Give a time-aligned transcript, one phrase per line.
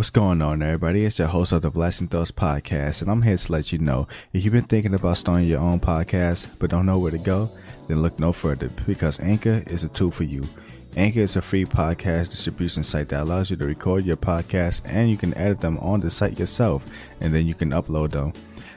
[0.00, 1.04] What's going on, everybody?
[1.04, 4.08] It's your host of the Blasting Thoughts podcast, and I'm here to let you know
[4.32, 7.50] if you've been thinking about starting your own podcast but don't know where to go,
[7.86, 10.48] then look no further because Anchor is a tool for you.
[10.96, 15.10] Anchor is a free podcast distribution site that allows you to record your podcast and
[15.10, 16.86] you can edit them on the site yourself,
[17.20, 18.32] and then you can upload them.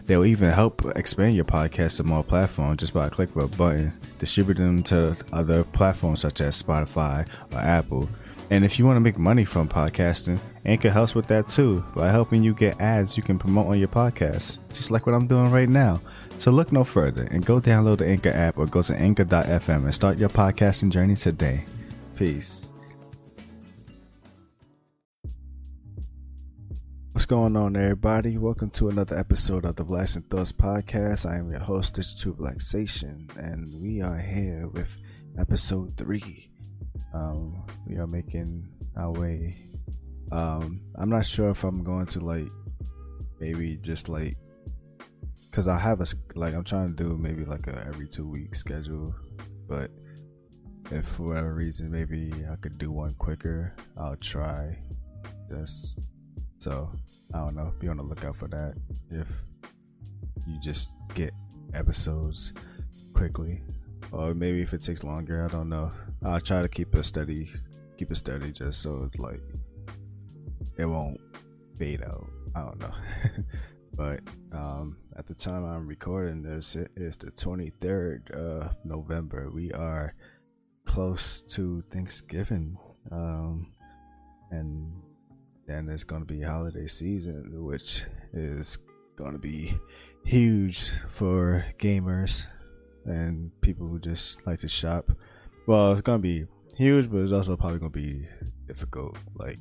[0.05, 3.47] They'll even help expand your podcast to more platforms just by a click of a
[3.55, 8.09] button, distribute them to other platforms such as Spotify or Apple.
[8.53, 12.11] And if you want to make money from podcasting, Anchor helps with that too by
[12.11, 15.49] helping you get ads you can promote on your podcast, just like what I'm doing
[15.49, 15.99] right now.
[16.37, 19.95] So look no further and go download the Anchor app or go to anchor.fm and
[19.95, 21.65] start your podcasting journey today.
[22.15, 22.71] Peace.
[27.13, 28.37] What's going on, everybody?
[28.37, 31.27] Welcome to another episode of the Blasting Thoughts podcast.
[31.27, 34.95] I am your host, Digital Relaxation, and we are here with
[35.39, 36.51] episode three
[37.13, 39.57] um, we are making our way.
[40.31, 42.47] Um, I'm not sure if I'm going to like
[43.39, 44.37] maybe just like
[45.49, 46.05] because I have a
[46.35, 49.13] like I'm trying to do maybe like a every two week schedule,
[49.67, 49.91] but
[50.91, 54.77] if for whatever reason maybe I could do one quicker, I'll try.
[55.49, 55.99] Just
[56.59, 56.89] so
[57.33, 57.73] I don't know.
[57.79, 58.75] Be on the lookout for that.
[59.09, 59.43] If
[60.47, 61.33] you just get
[61.73, 62.53] episodes
[63.13, 63.61] quickly,
[64.13, 65.91] or maybe if it takes longer, I don't know.
[66.23, 67.49] I'll try to keep it steady,
[67.97, 69.41] keep it steady, just so it's like
[70.77, 71.19] it won't
[71.77, 72.27] fade out.
[72.55, 72.93] I don't know,
[73.95, 74.19] but
[74.51, 79.49] um, at the time I'm recording this, it is the 23rd of November.
[79.49, 80.13] We are
[80.85, 82.77] close to Thanksgiving,
[83.11, 83.73] um,
[84.51, 84.93] and
[85.65, 88.77] then it's to be holiday season, which is
[89.33, 89.73] to be
[90.23, 92.47] huge for gamers
[93.05, 95.11] and people who just like to shop.
[95.67, 98.27] Well, it's gonna be huge, but it's also probably gonna be
[98.67, 99.17] difficult.
[99.35, 99.59] Like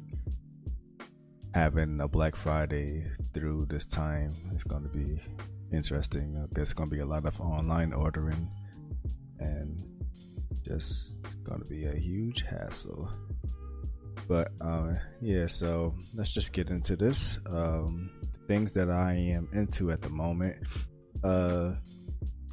[1.54, 5.20] having a Black Friday through this time is gonna be
[5.72, 6.46] interesting.
[6.52, 8.50] There's gonna be a lot of online ordering,
[9.38, 9.82] and
[10.66, 13.10] just gonna be a huge hassle.
[14.28, 17.38] But uh, yeah, so let's just get into this.
[17.47, 18.10] Um,
[18.47, 20.56] things that I am into at the moment.
[21.22, 21.75] Uh,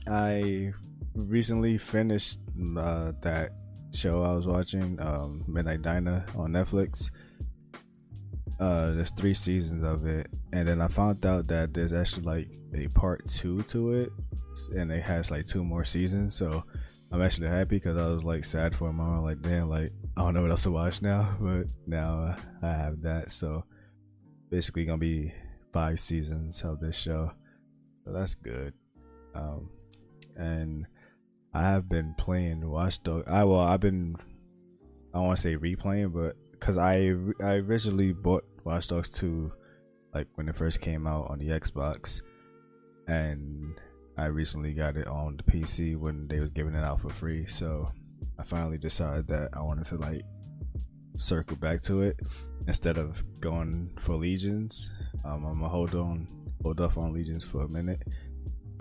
[0.09, 0.74] I
[1.16, 2.40] recently finished
[2.78, 3.52] uh, that
[3.94, 7.12] show I was watching, um, Midnight Diner on Netflix.
[8.59, 12.50] Uh, there's three seasons of it, and then I found out that there's actually like
[12.74, 14.12] a part two to it,
[14.75, 16.36] and it has like two more seasons.
[16.36, 16.64] So
[17.12, 20.24] I'm actually happy because I was like sad for a moment, like damn, like I
[20.24, 23.31] don't know what else to watch now, but now I have that.
[23.31, 23.64] So
[24.50, 25.34] basically, gonna be
[25.72, 27.31] five seasons of this show,
[28.03, 28.74] so that's good.
[29.36, 29.70] Um,
[30.39, 30.88] and
[31.53, 33.25] I have been playing Watch Dogs.
[33.27, 34.16] I well, I've been
[35.13, 37.13] I don't want to say replaying, but because I
[37.44, 39.51] I originally bought Watch Dogs 2
[40.13, 42.22] like when it first came out on the Xbox,
[43.07, 43.79] and
[44.17, 47.45] I recently got it on the PC when they was giving it out for free.
[47.47, 47.89] So
[48.38, 50.22] I finally decided that I wanted to like
[51.17, 52.19] circle back to it
[52.67, 54.91] instead of going for Legions.
[55.25, 56.28] Um, I'm gonna hold on,
[56.63, 58.03] hold off on Legions for a minute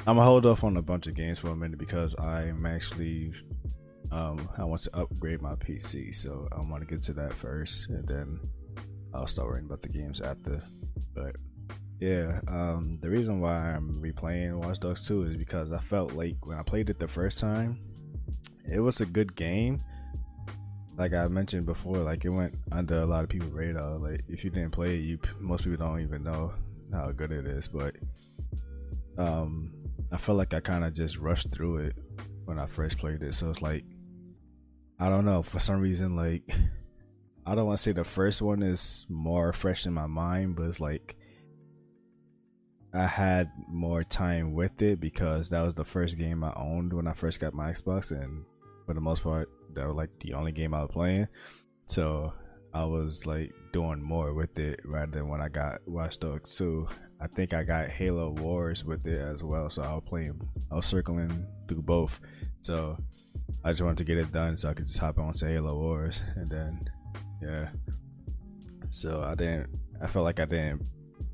[0.07, 3.33] I'm gonna hold off on a bunch of games for a minute because I'm actually
[4.11, 7.89] um, I want to upgrade my PC, so I want to get to that first,
[7.91, 8.41] and then
[9.13, 10.63] I'll start worrying about the games after.
[11.15, 11.37] But
[12.01, 16.47] yeah, um, the reason why I'm replaying Watch Dogs 2 is because I felt like
[16.47, 17.79] when I played it the first time,
[18.71, 19.81] it was a good game.
[20.97, 23.99] Like I mentioned before, like it went under a lot of people's radar.
[23.99, 26.53] Like if you didn't play it, you most people don't even know
[26.93, 27.69] how good it is.
[27.69, 27.97] But
[29.17, 29.73] um,
[30.11, 31.97] I feel like I kind of just rushed through it
[32.45, 33.35] when I first played it.
[33.35, 33.85] So it's like,
[34.99, 35.43] I don't know.
[35.43, 36.43] For some reason, like,
[37.47, 40.65] I don't want to say the first one is more fresh in my mind, but
[40.65, 41.17] it's like
[42.95, 47.07] I had more time with it because that was the first game I owned when
[47.07, 48.45] I first got my Xbox, and
[48.87, 51.29] for the most part, that was like the only game I was playing.
[51.87, 52.33] So
[52.73, 56.87] I was like doing more with it rather than when I got Watch Dogs 2.
[57.21, 60.31] I think I got Halo Wars with it as well, so I'll play.
[60.71, 62.21] I was circling through both,
[62.61, 62.97] so
[63.65, 65.75] I just wanted to get it done so I could just hop on to Halo
[65.77, 66.89] Wars, and then
[67.43, 67.69] yeah.
[68.91, 69.69] So I didn't.
[70.01, 70.89] I felt like I didn't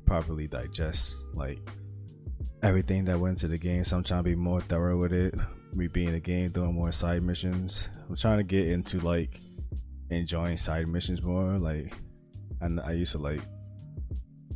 [0.05, 1.59] properly digest like
[2.63, 3.83] everything that went to the game.
[3.83, 5.35] So I'm trying to be more thorough with it.
[5.73, 7.87] Me being the game, doing more side missions.
[8.09, 9.39] I'm trying to get into like
[10.09, 11.57] enjoying side missions more.
[11.59, 11.93] Like,
[12.61, 13.41] and I used to like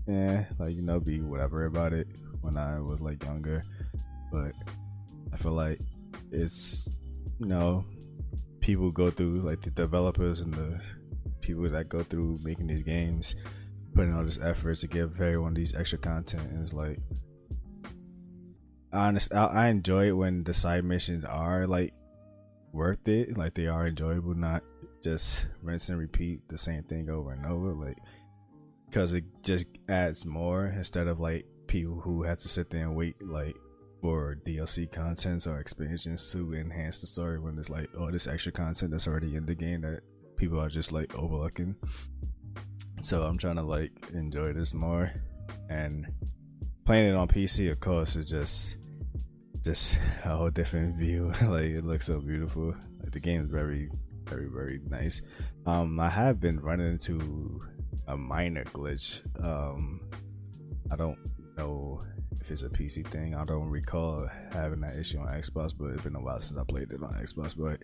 [0.09, 2.07] yeah, like you know, be whatever about it
[2.41, 3.63] when I was like younger.
[4.31, 4.53] But
[5.31, 5.79] I feel like
[6.31, 6.89] it's
[7.39, 7.85] you know,
[8.59, 10.81] people go through like the developers and the
[11.41, 13.35] people that go through making these games
[13.93, 16.99] putting all this effort to give everyone these extra content, and it's like,
[18.93, 21.93] honest, I, I enjoy it when the side missions are like
[22.71, 24.63] worth it, like they are enjoyable, not
[25.03, 27.97] just rinse and repeat the same thing over and over, like
[28.89, 32.95] because it just adds more instead of like people who have to sit there and
[32.95, 33.55] wait like
[34.01, 38.51] for DLC contents or expansions to enhance the story when it's like oh this extra
[38.51, 40.01] content that's already in the game that
[40.37, 41.75] people are just like overlooking.
[43.01, 45.11] So I'm trying to like enjoy this more
[45.69, 46.07] and
[46.85, 48.77] playing it on PC of course is just
[49.61, 51.31] just a whole different view.
[51.43, 52.73] like it looks so beautiful.
[53.01, 53.89] Like the game is very
[54.25, 55.21] very very nice.
[55.65, 57.61] Um I have been running into
[58.07, 59.21] a minor glitch.
[59.43, 60.01] Um
[60.91, 61.19] I don't
[61.57, 62.01] know
[62.39, 63.35] if it's a PC thing.
[63.35, 66.63] I don't recall having that issue on Xbox, but it's been a while since I
[66.63, 67.55] played it on Xbox.
[67.57, 67.83] But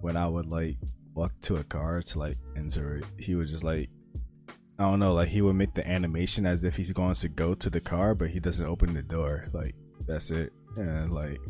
[0.00, 0.78] when I would like
[1.14, 3.90] walk to a car to like enter he would just like
[4.80, 7.54] I don't know, like he would make the animation as if he's going to go
[7.54, 9.48] to the car, but he doesn't open the door.
[9.52, 9.74] Like
[10.06, 10.52] that's it.
[10.76, 11.40] And like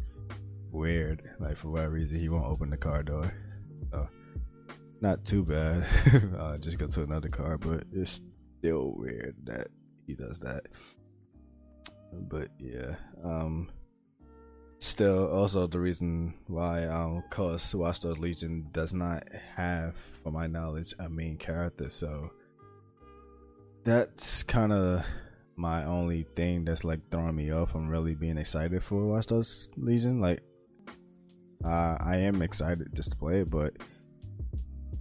[0.70, 1.22] weird.
[1.38, 3.34] Like for whatever reason he won't open the car door.
[3.90, 4.08] So
[5.00, 5.84] not too bad.
[6.38, 8.22] uh, just go to another car, but it's
[8.58, 9.68] still weird that
[10.06, 10.62] he does that.
[12.12, 13.70] But yeah um
[14.78, 19.24] still also the reason why um cause Watch Dogs Legion does not
[19.56, 21.90] have for my knowledge a main character.
[21.90, 22.30] So
[23.84, 25.04] that's kind of
[25.56, 29.68] my only thing that's like throwing me off from really being excited for Watch Dogs
[29.76, 30.20] Legion.
[30.20, 30.42] Like
[31.64, 33.74] uh, I am excited just to play it but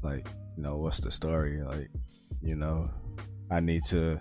[0.08, 1.62] like you know what's the story?
[1.62, 1.90] Like
[2.42, 2.90] you know
[3.52, 4.20] I need to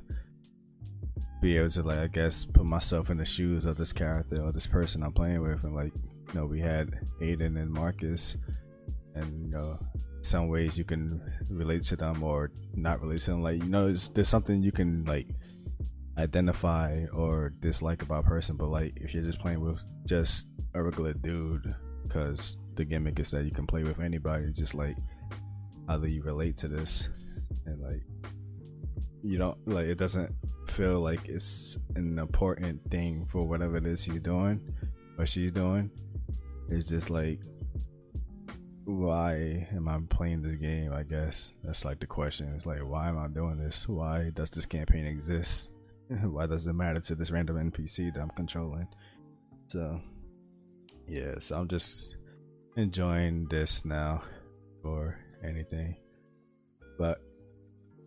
[1.41, 4.53] be able to like I guess put myself in the shoes of this character or
[4.53, 6.91] this person I'm playing with, and like you know we had
[7.21, 8.37] Aiden and Marcus,
[9.15, 9.79] and you know
[10.23, 13.43] some ways you can relate to them or not relate to them.
[13.43, 15.29] Like you know there's something you can like
[16.19, 21.15] identify or dislike about person, but like if you're just playing with just a regular
[21.15, 24.97] dude, because the gimmick is that you can play with anybody, just like
[25.95, 27.09] do you relate to this
[27.67, 28.03] and like
[29.23, 30.33] you don't like it doesn't
[30.69, 34.61] feel like it's an important thing for whatever it is he's doing
[35.19, 35.91] or she's doing.
[36.69, 37.41] It's just like
[38.85, 40.93] why am I playing this game?
[40.93, 42.53] I guess that's like the question.
[42.55, 43.89] It's like why am I doing this?
[43.89, 45.71] Why does this campaign exist?
[46.23, 48.87] why does it matter to this random NPC that I'm controlling?
[49.69, 50.01] So
[51.09, 52.17] yeah, so I'm just
[52.77, 54.23] enjoying this now
[54.85, 55.97] or anything.
[56.99, 57.21] But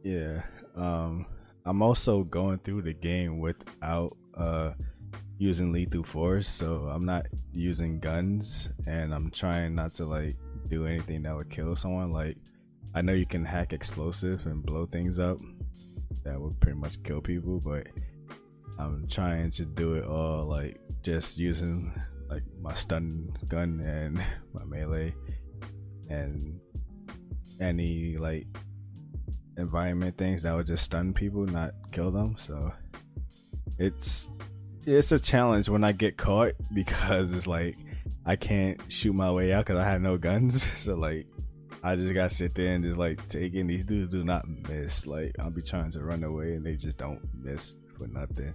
[0.04, 0.42] yeah,
[0.76, 1.26] um,
[1.66, 4.74] I'm also going through the game without uh,
[5.38, 10.38] using lethal force, so I'm not using guns, and I'm trying not to like
[10.68, 12.12] do anything that would kill someone.
[12.12, 12.38] Like,
[12.94, 15.38] I know you can hack explosive and blow things up,
[16.24, 17.88] that would pretty much kill people, but
[18.78, 21.94] I'm trying to do it all like just using
[22.30, 24.22] like my stun gun and
[24.54, 25.16] my melee
[26.10, 26.60] and
[27.60, 28.48] any like
[29.58, 32.36] environment things that would just stun people, not kill them.
[32.38, 32.72] So
[33.78, 34.30] it's
[34.86, 37.78] it's a challenge when I get caught because it's like
[38.26, 40.66] I can't shoot my way out because I have no guns.
[40.80, 41.28] So like
[41.84, 43.68] I just gotta sit there and just like take in.
[43.68, 45.06] These dudes do not miss.
[45.06, 48.54] Like I'll be trying to run away and they just don't miss for nothing.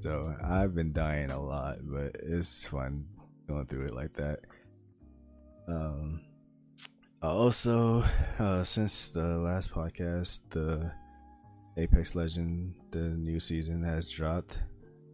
[0.00, 3.06] So I've been dying a lot, but it's fun
[3.46, 4.40] going through it like that.
[5.68, 6.20] Um
[7.22, 8.04] also,
[8.38, 10.92] uh, since the last podcast, the
[11.76, 14.60] Apex Legend, the new season has dropped.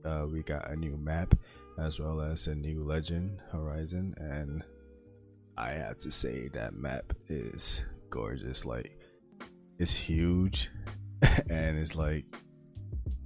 [0.05, 1.35] Uh, we got a new map
[1.79, 4.63] as well as a new legend horizon, and
[5.57, 8.67] I have to say that map is gorgeous.
[8.67, 8.99] Like,
[9.79, 10.71] it's huge,
[11.49, 12.27] and it's like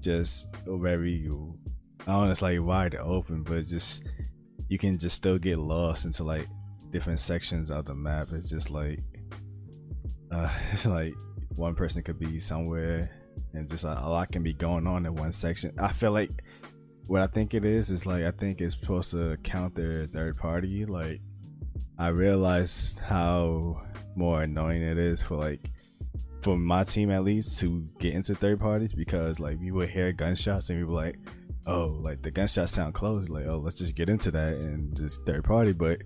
[0.01, 1.29] just very.
[2.07, 4.05] I don't know, it's like wide open, but just
[4.69, 6.49] you can just still get lost into like
[6.91, 8.29] different sections of the map.
[8.33, 9.01] It's just like,
[10.31, 10.51] uh,
[10.85, 11.15] like
[11.57, 13.11] one person could be somewhere,
[13.53, 15.73] and just a, a lot can be going on in one section.
[15.81, 16.31] I feel like
[17.09, 20.85] what I think it is is like I think it's supposed to counter third party.
[20.85, 21.21] Like
[21.99, 23.83] I realized how
[24.15, 25.71] more annoying it is for like
[26.43, 30.13] for my team at least to get into third parties because like we would hear
[30.13, 31.17] gunshots and we were like,
[31.67, 33.29] oh, like the gunshots sound close.
[33.29, 35.73] Like oh, let's just get into that and just third party.
[35.73, 36.03] But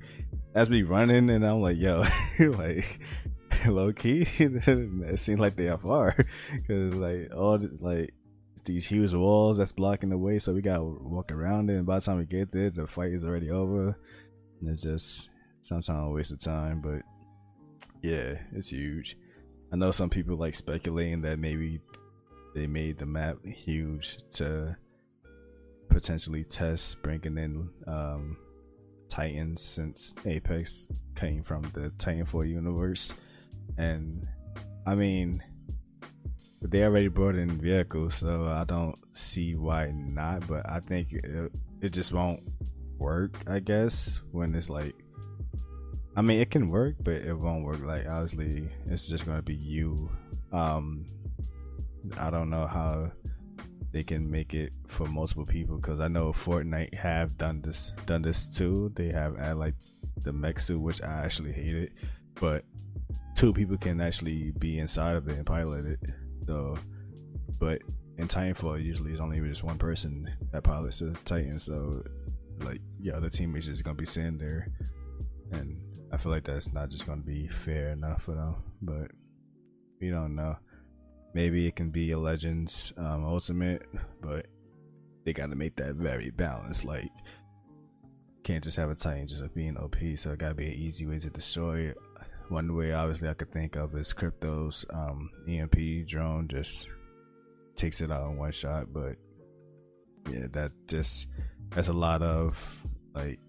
[0.55, 2.05] as we running, and I'm like, yo,
[2.39, 3.01] like
[3.67, 6.15] low key, it seems like they are far
[6.53, 8.15] because like all the, like
[8.65, 11.77] these huge walls that's blocking the way, so we gotta walk around it.
[11.77, 13.97] And by the time we get there, the fight is already over,
[14.61, 15.31] and it's just
[15.63, 16.81] sometimes a waste of time.
[16.81, 17.03] But
[18.03, 19.17] yeah, it's huge.
[19.73, 21.81] I know some people like speculating that maybe
[22.55, 24.77] they made the map huge to
[25.89, 28.37] potentially test bringing in um,
[29.13, 33.15] Titans since Apex came from the Titanfall universe,
[33.77, 34.27] and
[34.87, 35.43] I mean
[36.63, 40.47] they already brought in vehicles, so I don't see why not.
[40.49, 41.53] But I think it,
[41.83, 42.41] it just won't
[42.97, 43.37] work.
[43.47, 44.95] I guess when it's like,
[46.17, 47.85] I mean, it can work, but it won't work.
[47.85, 50.11] Like obviously, it's just gonna be you.
[50.53, 51.05] Um,
[52.19, 53.13] I don't know how
[53.93, 58.23] they can make it for multiple people because I know Fortnite have done this done
[58.23, 58.91] this too.
[58.95, 59.75] They have add like
[60.23, 61.93] the mech suit, which I actually hate it,
[62.41, 62.65] but
[63.35, 66.01] two people can actually be inside of it and pilot it.
[66.47, 66.79] So,
[67.59, 67.83] but
[68.19, 71.59] in Titanfall, usually it's only just one person that pilots the Titan.
[71.59, 72.03] So,
[72.61, 74.69] like, yeah, other teammates is gonna be sitting there,
[75.51, 75.81] and
[76.13, 78.57] I feel like that's not just gonna be fair enough for them.
[78.81, 79.11] But
[80.01, 80.57] we don't know.
[81.35, 83.83] Maybe it can be a Legends um, Ultimate,
[84.21, 84.47] but
[85.25, 86.85] they gotta make that very balanced.
[86.85, 87.11] Like,
[88.43, 89.97] can't just have a Titan just like being OP.
[90.17, 91.99] So it gotta be an easy way to destroy it
[92.53, 96.87] one way, obviously, I could think of is Crypto's um, EMP drone just
[97.75, 98.93] takes it out in one shot.
[98.93, 99.17] But
[100.31, 101.29] yeah, that just
[101.71, 103.41] that's a lot of like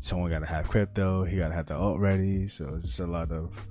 [0.00, 2.46] someone got to have crypto, he got to have the alt ready.
[2.46, 3.66] So it's just a lot of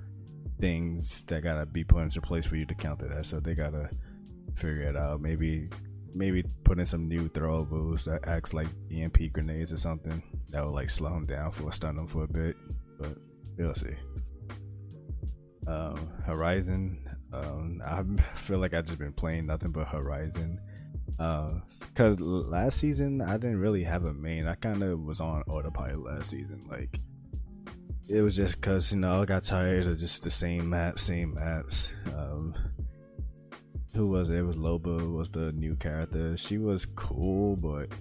[0.62, 3.26] things that got to be put into place for you to counter that.
[3.26, 3.90] So they got to
[4.56, 5.20] figure it out.
[5.20, 5.70] Maybe
[6.14, 10.74] maybe put in some new throwables that acts like EMP grenades or something that will
[10.74, 12.56] like slow them down for stun them for a bit.
[13.00, 13.18] But
[13.58, 13.96] we'll see
[15.68, 17.10] um, Horizon.
[17.34, 18.04] Um, I
[18.36, 20.60] feel like I've just been playing nothing but Horizon.
[21.08, 24.48] Because uh, last season I didn't really have a main.
[24.48, 26.66] I kind of was on autopilot last season.
[26.70, 27.00] Like
[28.12, 31.34] it was just because you know I got tired of just the same maps, same
[31.34, 31.90] maps.
[32.16, 32.56] Um,
[33.94, 34.38] who was it?
[34.38, 36.38] It was Loba was the new character.
[36.38, 37.92] She was cool, but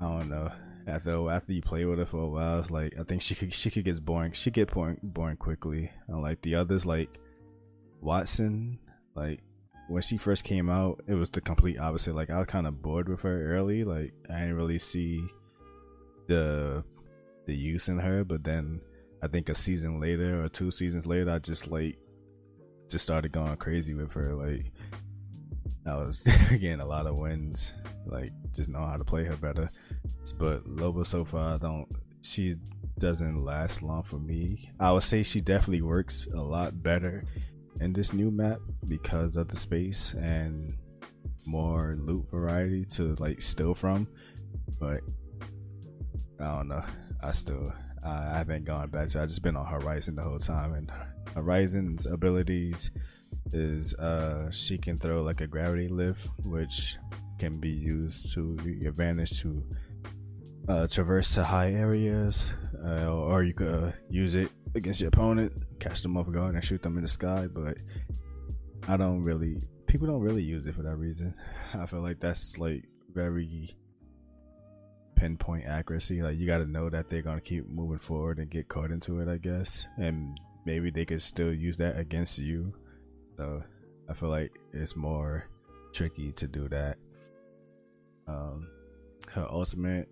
[0.00, 0.50] I don't know
[0.86, 3.52] after after you play with her for a while, it's like I think she could
[3.52, 4.32] she could get boring.
[4.32, 5.90] She get boring boring quickly.
[6.08, 7.08] And like the others, like
[8.02, 8.78] Wattson,
[9.14, 9.40] like
[9.88, 12.14] when she first came out, it was the complete opposite.
[12.14, 13.84] Like I was kind of bored with her early.
[13.84, 15.24] Like I didn't really see
[16.26, 16.84] the
[17.46, 18.24] the use in her.
[18.24, 18.80] But then
[19.22, 21.98] I think a season later or two seasons later, I just like
[22.90, 24.34] just started going crazy with her.
[24.34, 24.72] Like
[25.86, 27.72] I was getting a lot of wins.
[28.06, 29.68] Like just know how to play her better.
[30.38, 31.88] But Loba so far, I don't.
[32.22, 32.54] She
[32.98, 34.70] doesn't last long for me.
[34.80, 37.24] I would say she definitely works a lot better
[37.80, 40.76] in this new map because of the space and
[41.46, 44.06] more loot variety to like steal from.
[44.78, 45.00] But
[46.40, 46.84] I don't know.
[47.24, 47.72] I still
[48.04, 49.22] I haven't gone back to.
[49.22, 50.92] I just been on Horizon the whole time, and
[51.34, 52.90] Horizon's abilities
[53.52, 56.98] is uh she can throw like a gravity lift, which
[57.38, 59.62] can be used to your advantage to
[60.68, 62.50] uh, traverse to high areas,
[62.84, 66.64] uh, or you could uh, use it against your opponent, catch them off guard, and
[66.64, 67.46] shoot them in the sky.
[67.46, 67.78] But
[68.88, 71.34] I don't really, people don't really use it for that reason.
[71.74, 73.76] I feel like that's like very
[75.16, 76.22] pinpoint accuracy.
[76.22, 79.20] Like you got to know that they're gonna keep moving forward and get caught into
[79.20, 82.74] it, I guess, and maybe they could still use that against you.
[83.36, 83.62] So
[84.08, 85.44] I feel like it's more
[85.92, 86.96] tricky to do that.
[88.26, 88.68] Um,
[89.32, 90.08] her ultimate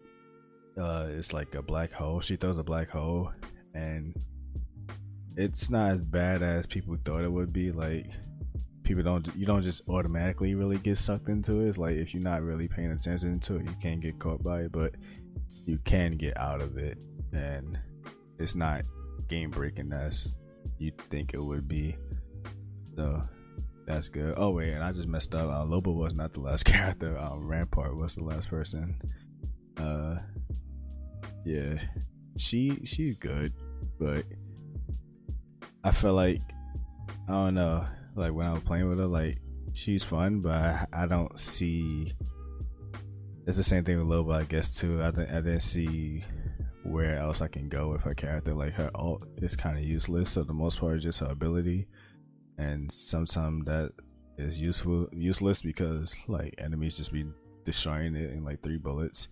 [0.77, 2.21] uh, it's like a black hole.
[2.21, 3.31] She throws a black hole,
[3.75, 4.15] and
[5.37, 7.73] it's not as bad as people thought it would be.
[7.73, 8.07] Like
[8.83, 11.69] people don't, you don't just automatically really get sucked into it.
[11.69, 14.63] It's like if you're not really paying attention to it, you can't get caught by
[14.63, 14.95] it, but
[15.65, 16.99] you can get out of it,
[17.33, 17.79] and
[18.39, 18.85] it's not
[19.29, 20.35] game breaking as
[20.79, 21.97] you think it would be.
[22.97, 23.23] So
[23.87, 24.35] that's good.
[24.37, 25.49] Oh wait, and I just messed up.
[25.49, 27.17] Uh, Loba was not the last character.
[27.19, 29.01] Um, Rampart was the last person.
[29.77, 30.17] Uh,
[31.45, 31.75] yeah,
[32.37, 33.53] she she's good,
[33.99, 34.25] but
[35.85, 36.41] I feel like
[37.29, 37.87] I don't know.
[38.15, 39.39] Like when I was playing with her, like
[39.73, 42.13] she's fun, but I, I don't see.
[43.47, 45.03] It's the same thing with Loba, I guess too.
[45.03, 46.25] I didn't I didn't see
[46.85, 48.55] where else I can go with her character.
[48.55, 51.87] Like her alt is kind of useless, so the most part is just her ability,
[52.59, 53.93] and sometimes that
[54.39, 57.25] is useful useless because like enemies just be
[57.65, 59.29] destroying it in like three bullets.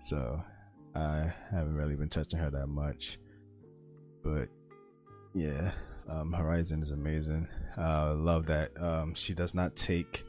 [0.00, 0.42] So
[0.94, 3.18] I haven't really been touching her that much,
[4.22, 4.48] but
[5.34, 5.72] yeah,
[6.08, 7.48] um, Horizon is amazing.
[7.76, 10.24] I uh, love that um, she does not take.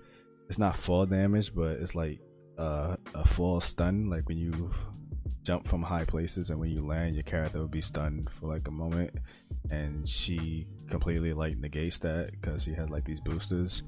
[0.50, 2.20] It's not fall damage, but it's like
[2.58, 4.10] uh, a fall stun.
[4.10, 4.72] Like when you
[5.44, 8.68] jump from high places and when you land, your character will be stunned for like
[8.68, 9.12] a moment,
[9.70, 13.84] and she completely like negates that because she has like these boosters.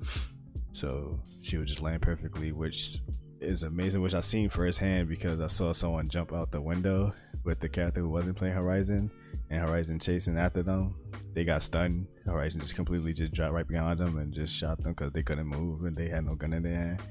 [0.71, 2.99] So she would just land perfectly, which
[3.41, 7.59] is amazing, which I seen firsthand because I saw someone jump out the window with
[7.59, 9.11] the character who wasn't playing Horizon
[9.49, 10.95] and Horizon chasing after them.
[11.33, 12.07] They got stunned.
[12.25, 15.47] Horizon just completely just dropped right behind them and just shot them because they couldn't
[15.47, 17.01] move and they had no gun in their hand.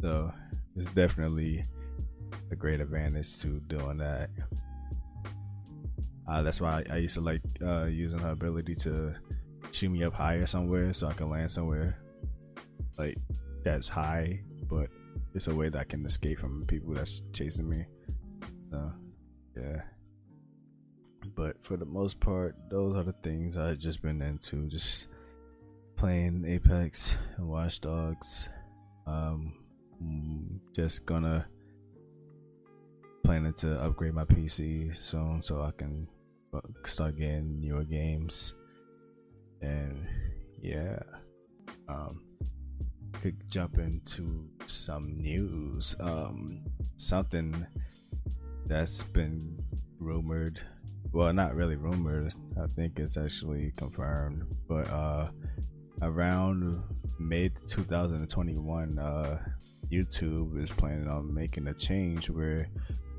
[0.00, 0.32] So
[0.76, 1.64] it's definitely
[2.50, 4.30] a great advantage to doing that.
[6.28, 9.14] Uh, that's why I, used to like uh, using her ability to
[9.72, 11.98] shoot me up higher somewhere so I can land somewhere
[12.98, 13.16] like
[13.64, 14.90] that's high, but
[15.34, 17.86] it's a way that I can escape from people that's chasing me.
[18.70, 18.92] So
[19.56, 19.82] yeah.
[21.34, 24.68] But for the most part, those are the things I've just been into.
[24.68, 25.08] Just
[25.96, 28.48] playing Apex and Watch Dogs.
[29.06, 29.54] Um,
[30.72, 31.46] just gonna
[33.22, 36.08] planning to upgrade my PC soon so I can
[36.54, 38.54] uh, start getting newer games.
[39.60, 40.06] And
[40.62, 41.00] yeah,
[41.88, 42.22] um,
[43.20, 45.96] could jump into some news.
[46.00, 46.62] Um,
[46.96, 47.66] something
[48.66, 49.62] that's been
[49.98, 50.60] rumored.
[51.12, 52.32] Well, not really rumored.
[52.62, 54.44] I think it's actually confirmed.
[54.68, 55.30] But uh,
[56.02, 56.82] around
[57.18, 59.38] mid 2021, uh,
[59.90, 62.68] YouTube is planning on making a change where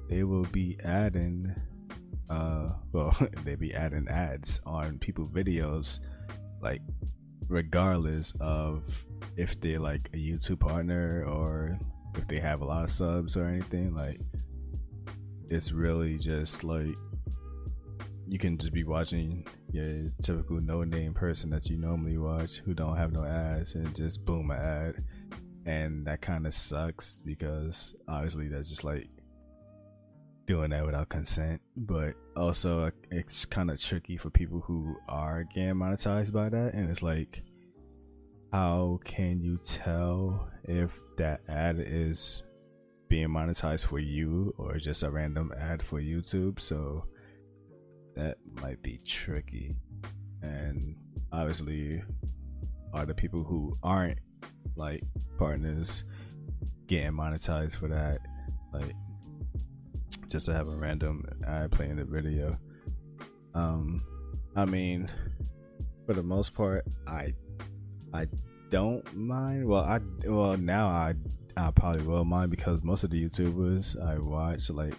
[0.09, 1.53] they will be adding
[2.29, 5.99] uh well they be adding ads on people videos
[6.61, 6.81] like
[7.51, 9.05] regardless of
[9.35, 11.77] if they're like a YouTube partner or
[12.15, 13.93] if they have a lot of subs or anything.
[13.93, 14.21] Like,
[15.49, 16.95] it's really just like
[18.27, 22.73] you can just be watching your typical no name person that you normally watch who
[22.73, 25.03] don't have no ads and just boom an ad.
[25.65, 29.09] And that kind of sucks because obviously that's just like
[30.51, 31.61] doing that without consent.
[31.77, 36.73] But also, it's kind of tricky for people who are getting monetized by that.
[36.73, 37.43] And it's like,
[38.51, 42.43] how can you tell if that ad is
[43.07, 46.59] being monetized for you or just a random ad for YouTube?
[46.59, 47.05] So
[48.17, 49.73] that might be tricky.
[50.41, 50.97] And
[51.31, 52.03] obviously,
[52.93, 54.19] are the people who aren't
[54.75, 55.01] like
[55.37, 56.03] partners
[56.87, 58.19] getting monetized for that?
[58.73, 58.93] Like,
[60.31, 62.57] just to have a random ad playing the video.
[63.53, 64.01] Um,
[64.55, 65.09] I mean,
[66.05, 67.33] for the most part, I
[68.13, 68.27] I
[68.69, 69.67] don't mind.
[69.67, 71.15] Well, I well now I
[71.57, 74.93] I probably will mind because most of the YouTubers I watch like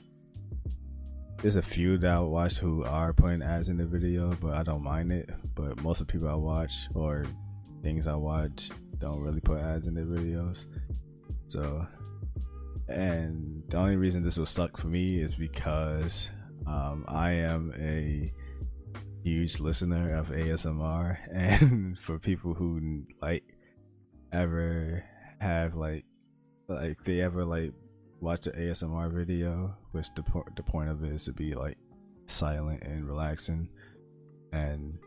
[1.38, 4.62] there's a few that I watch who are putting ads in the video, but I
[4.62, 5.30] don't mind it.
[5.56, 7.24] But most of the people I watch or
[7.82, 10.66] things I watch don't really put ads in their videos.
[11.48, 11.84] So,
[12.88, 16.30] and the only reason this will suck for me is because
[16.66, 18.32] um, I am a
[19.22, 23.44] huge listener of ASMR, and for people who like
[24.32, 25.04] ever
[25.40, 26.04] have like
[26.68, 27.72] like they ever like
[28.20, 31.78] watch an ASMR video, which the po- the point of it is to be like
[32.26, 33.68] silent and relaxing,
[34.52, 34.98] and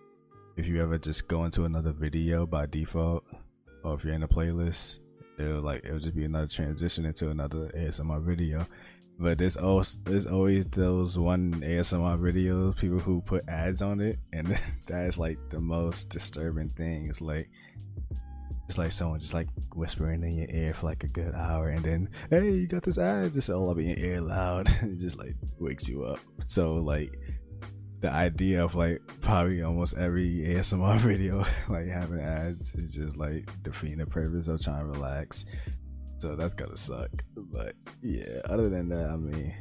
[0.57, 3.23] if you ever just go into another video by default,
[3.83, 4.99] or if you're in a playlist,
[5.37, 8.67] it'll like it'll just be another transition into another ASMR video,
[9.19, 14.19] but there's always there's always those one ASMR videos people who put ads on it,
[14.33, 14.47] and
[14.87, 17.07] that is like the most disturbing thing.
[17.09, 17.49] It's like
[18.67, 21.83] it's like someone just like whispering in your ear for like a good hour, and
[21.83, 25.17] then hey, you got this ad, just all up in your ear loud, it just
[25.17, 26.19] like wakes you up.
[26.43, 27.17] So like
[28.01, 33.49] the idea of like probably almost every ASMR video like having ads is just like
[33.63, 35.45] defeating the purpose of trying to relax
[36.19, 37.09] so that's gotta suck.
[37.35, 39.53] But yeah, other than that, I mean,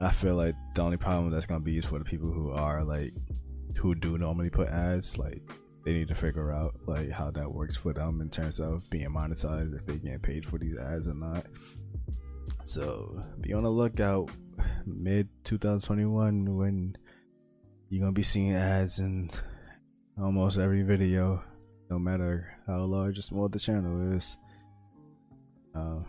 [0.00, 2.84] I feel like the only problem that's gonna be is for the people who are
[2.84, 3.14] like
[3.76, 5.18] who do normally put ads.
[5.18, 5.42] Like
[5.84, 9.08] they need to figure out like how that works for them in terms of being
[9.08, 11.46] monetized if they get paid for these ads or not.
[12.62, 14.30] So be on the lookout
[14.86, 16.96] mid 2021 when
[17.88, 19.30] you're gonna be seeing ads in
[20.20, 21.42] almost every video,
[21.90, 24.38] no matter how large or small the channel is.
[25.74, 26.00] Uh,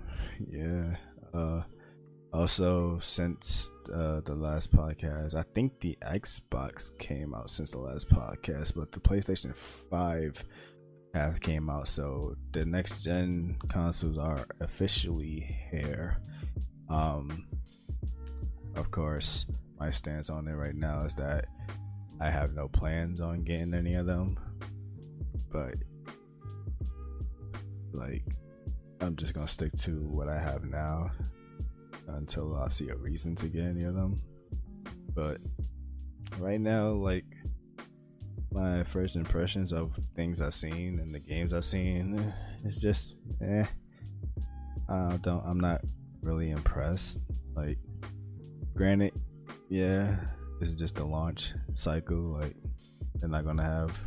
[0.48, 0.96] yeah.
[1.34, 1.62] Uh,
[2.34, 8.10] also, since uh, the last podcast, I think the Xbox came out since the last
[8.10, 10.44] podcast, but the PlayStation 5
[11.14, 16.22] has came out, so the next gen consoles are officially here.
[16.90, 17.48] Um,
[18.76, 19.46] of course,
[19.80, 21.46] my stance on it right now is that
[22.20, 24.38] I have no plans on getting any of them,
[25.52, 25.76] but
[27.94, 28.24] like
[29.02, 31.12] I'm just gonna stick to what I have now
[32.08, 34.16] until I see a reason to get any of them.
[35.14, 35.40] But
[36.40, 37.26] right now, like
[38.52, 43.66] my first impressions of things I've seen and the games I've seen, it's just eh.
[44.90, 45.44] I don't.
[45.46, 45.82] I'm not
[46.22, 47.20] really impressed.
[47.56, 47.78] Like,
[48.76, 49.14] granted,
[49.70, 50.16] yeah,
[50.60, 52.38] this is just a launch cycle.
[52.40, 52.56] Like,
[53.16, 54.00] they're not gonna have.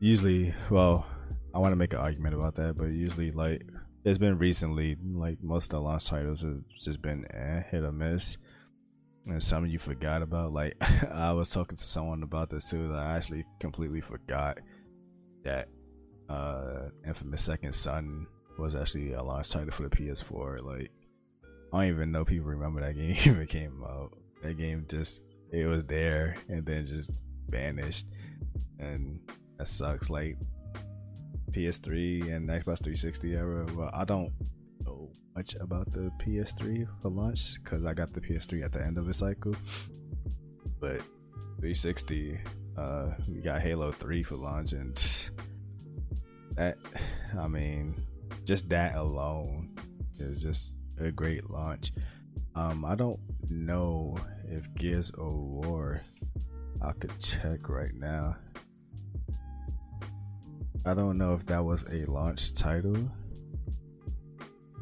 [0.00, 1.06] Usually, well,
[1.54, 3.62] I want to make an argument about that, but usually, like,
[4.04, 7.92] it's been recently, like most of the launch titles have just been eh, hit or
[7.92, 8.36] miss
[9.26, 10.52] and some of you forgot about.
[10.52, 10.76] Like
[11.12, 12.88] I was talking to someone about this too.
[12.88, 14.58] That I actually completely forgot
[15.44, 15.68] that
[16.28, 18.26] uh Infamous Second Son
[18.58, 20.62] was actually a launch title for the PS4.
[20.62, 20.90] Like
[21.74, 24.16] I don't even know people remember that game even came out.
[24.42, 27.10] That game just it was there and then just
[27.48, 28.06] vanished,
[28.78, 29.18] and
[29.58, 30.08] that sucks.
[30.08, 30.36] Like
[31.50, 33.66] PS3 and Xbox 360 era.
[33.74, 34.32] Well, I don't
[34.84, 38.96] know much about the PS3 for launch because I got the PS3 at the end
[38.96, 39.56] of the cycle.
[40.78, 41.00] But
[41.58, 42.38] 360,
[42.76, 44.96] uh, we got Halo 3 for launch, and
[46.52, 46.76] that,
[47.38, 48.00] I mean,
[48.44, 49.74] just that alone
[50.20, 51.92] is just a great launch.
[52.54, 56.00] Um, I don't know if Gears of War.
[56.82, 58.36] I could check right now.
[60.86, 63.10] I don't know if that was a launch title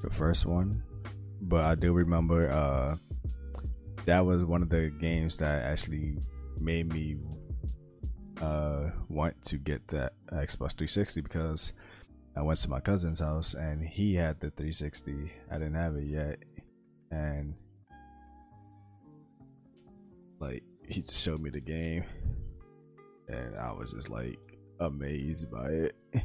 [0.02, 0.82] the first one,
[1.40, 2.96] but I do remember uh,
[4.04, 6.18] that was one of the games that actually
[6.58, 7.16] made me
[8.40, 11.72] uh, want to get that Xbox 360 because
[12.34, 15.32] I went to my cousin's house and he had the 360.
[15.50, 16.38] I didn't have it yet,
[17.10, 17.54] and
[20.38, 22.04] like he just showed me the game,
[23.28, 24.38] and I was just like
[24.80, 25.96] amazed by it.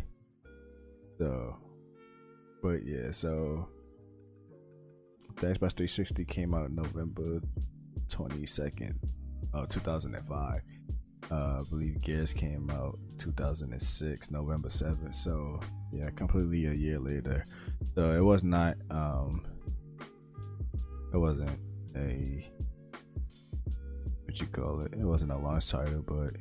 [1.20, 1.58] So
[2.62, 3.68] but yeah, so
[5.36, 7.42] the Xbox 360 came out November
[8.08, 8.96] 22nd,
[9.54, 10.62] uh, 2005.
[11.30, 15.16] Uh, I believe Gears came out 2006, November 7th.
[15.16, 15.60] So
[15.92, 17.46] yeah, completely a year later.
[17.96, 19.46] So it was not, um,
[21.14, 21.60] it wasn't
[21.96, 22.50] a
[24.24, 24.94] what you call it.
[24.94, 26.36] It wasn't a launch title, but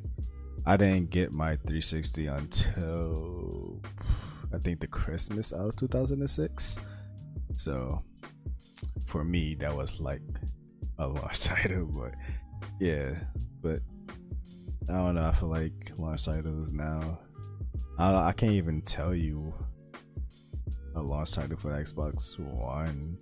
[0.66, 3.80] I didn't get my 360 until
[4.52, 6.78] I think the Christmas of 2006.
[7.56, 8.02] So
[9.06, 10.22] for me, that was like
[10.98, 12.14] a launch title, but
[12.80, 13.14] yeah,
[13.62, 13.80] but
[14.88, 15.24] I don't know.
[15.24, 17.18] I feel like launch titles now.
[17.98, 19.52] I I can't even tell you
[20.94, 23.18] a launch title for the Xbox One.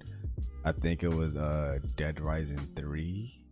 [0.64, 3.46] I think it was uh, Dead Rising three,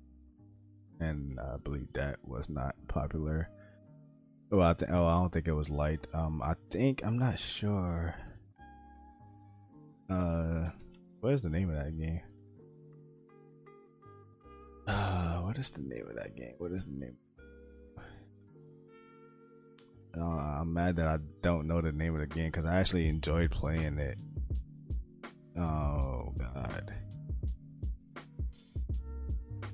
[1.00, 3.48] and I believe that was not popular.
[4.50, 4.90] Well, I think.
[4.92, 6.06] Oh, I don't think it was light.
[6.12, 8.14] Um, I think I'm not sure.
[10.10, 10.68] Uh,
[11.20, 12.20] what is the name of that game?
[14.86, 16.54] Uh, what is the name of that game?
[16.58, 17.16] What is the name?
[20.18, 23.08] Uh, I'm mad that I don't know the name of the game because I actually
[23.08, 24.18] enjoyed playing it.
[25.58, 26.92] Oh God,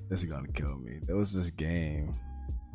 [0.09, 0.99] this is gonna kill me.
[1.03, 2.13] There was this game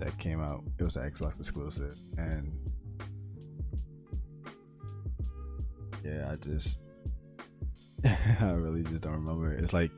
[0.00, 0.62] that came out.
[0.78, 2.52] It was an Xbox exclusive, and
[6.04, 6.80] yeah, I just
[8.40, 9.52] I really just don't remember.
[9.54, 9.90] It's like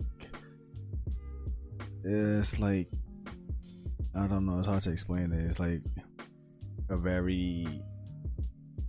[2.04, 2.88] it's like
[4.14, 4.58] I don't know.
[4.58, 5.50] It's hard to explain it.
[5.50, 5.82] It's like
[6.88, 7.66] a very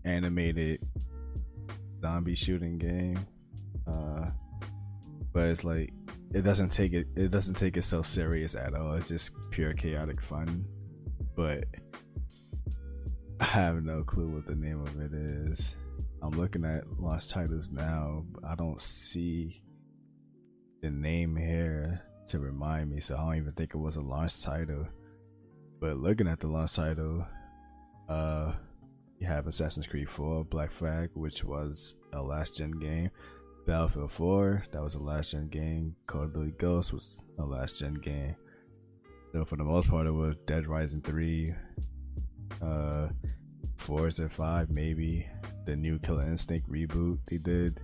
[0.05, 0.81] animated
[2.01, 3.25] zombie shooting game,
[3.87, 4.27] uh,
[5.33, 5.93] but it's like
[6.33, 7.07] it doesn't take it.
[7.15, 8.93] It doesn't take it so serious at all.
[8.93, 10.65] It's just pure chaotic fun
[11.37, 11.65] but
[13.39, 15.75] I have no clue what the name of it is.
[16.23, 18.25] I'm looking at launch titles now.
[18.43, 19.61] I don't see
[20.81, 24.41] the name here to remind me, so I don't even think it was a launch
[24.41, 24.87] title.
[25.79, 27.27] But looking at the launch title,
[28.09, 28.53] uh,
[29.19, 33.09] you have Assassin's Creed 4, Black Flag, which was a last gen game.
[33.65, 35.95] Battlefield 4, that was a last gen game.
[36.05, 38.35] Call of Duty Ghost was a last gen game.
[39.33, 41.53] So for the most part, it was Dead Rising three,
[42.61, 43.09] uh,
[43.75, 45.27] Forza five, maybe
[45.65, 47.79] the new Killer Instinct reboot they did.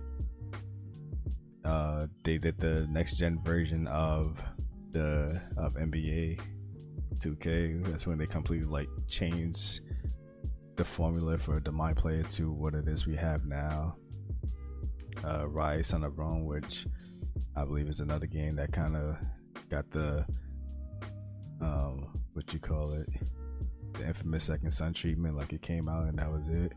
[1.64, 4.42] Uh, they did the next gen version of
[4.90, 6.40] the of NBA
[7.18, 7.84] 2K.
[7.86, 9.80] That's when they completely like changed
[10.76, 13.96] the formula for the my player to what it is we have now.
[15.22, 16.86] Uh, Ryse Son of Rome, which
[17.56, 19.16] I believe is another game that kind of
[19.70, 20.26] got the
[21.60, 23.08] um, what you call it,
[23.94, 25.36] the infamous Second Son treatment.
[25.36, 26.72] Like it came out and that was it.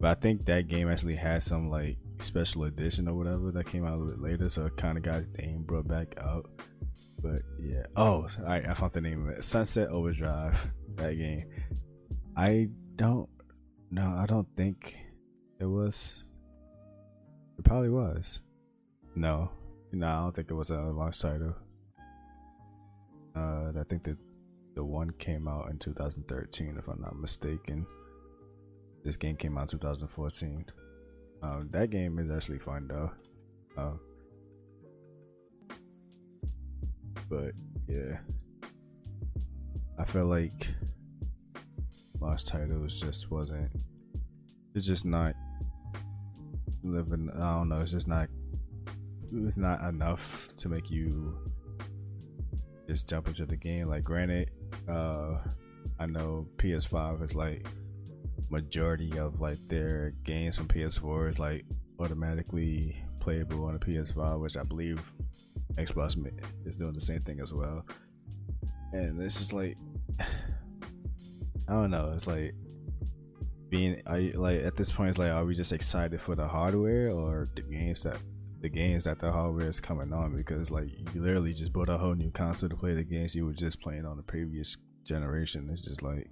[0.00, 3.86] But I think that game actually had some like special edition or whatever that came
[3.86, 6.50] out a little later, so it kind of got its name brought back out.
[7.22, 9.44] But yeah, oh, all right, I found the name of it.
[9.44, 10.72] Sunset Overdrive.
[10.96, 11.46] That game.
[12.36, 13.28] I don't.
[13.90, 14.98] No, I don't think
[15.60, 16.30] it was
[17.58, 18.40] It probably was.
[19.14, 19.50] No,
[19.92, 21.54] no, I don't think it was a launch title.
[23.36, 24.16] Uh, I think that
[24.74, 27.86] the one came out in 2013, if I'm not mistaken.
[29.04, 30.64] This game came out 2014.
[31.42, 33.10] Um, that game is actually fun though.
[33.76, 33.92] Uh,
[37.28, 37.52] but
[37.86, 38.18] yeah,
[39.98, 40.72] I feel like
[42.24, 43.70] launch titles just wasn't.
[44.74, 45.34] It's just not
[46.82, 47.30] living.
[47.34, 47.80] I don't know.
[47.80, 48.28] It's just not.
[49.32, 51.36] It's not enough to make you
[52.88, 53.88] just jump into the game.
[53.88, 54.50] Like, granted,
[54.88, 55.38] uh,
[55.98, 57.66] I know PS5 is like
[58.50, 61.64] majority of like their games from PS4 is like
[61.98, 65.00] automatically playable on a PS5, which I believe
[65.74, 66.16] Xbox
[66.66, 67.84] is doing the same thing as well.
[68.92, 69.76] And it's just like
[71.68, 72.12] I don't know.
[72.14, 72.54] It's like
[73.68, 76.46] being are you, like at this point, it's like are we just excited for the
[76.46, 78.18] hardware or the games that
[78.60, 80.36] the games that the hardware is coming on?
[80.36, 83.46] Because like you literally just bought a whole new console to play the games you
[83.46, 85.68] were just playing on the previous generation.
[85.72, 86.28] It's just like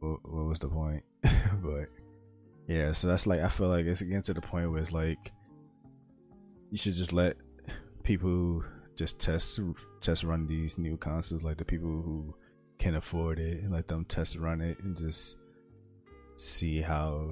[0.00, 1.04] what, what was the point?
[1.22, 1.86] but
[2.66, 5.32] yeah, so that's like I feel like it's getting to the point where it's like
[6.70, 7.36] you should just let
[8.02, 8.64] people
[8.96, 9.60] just test
[10.00, 12.34] test run these new consoles, like the people who
[12.82, 15.36] can afford it, and let them test run it and just
[16.34, 17.30] see how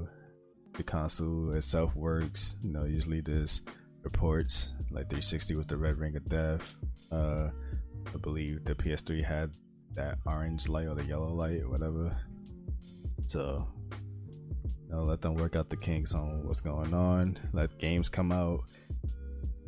[0.75, 2.55] the console itself works.
[2.63, 3.63] You know, usually there's
[4.05, 6.77] reports like 360 with the red ring of death.
[7.11, 7.49] Uh,
[8.15, 9.51] I believe the PS3 had
[9.95, 12.17] that orange light or the yellow light or whatever.
[13.27, 13.67] So
[14.87, 17.37] you know, let them work out the kinks on what's going on.
[17.53, 18.61] Let games come out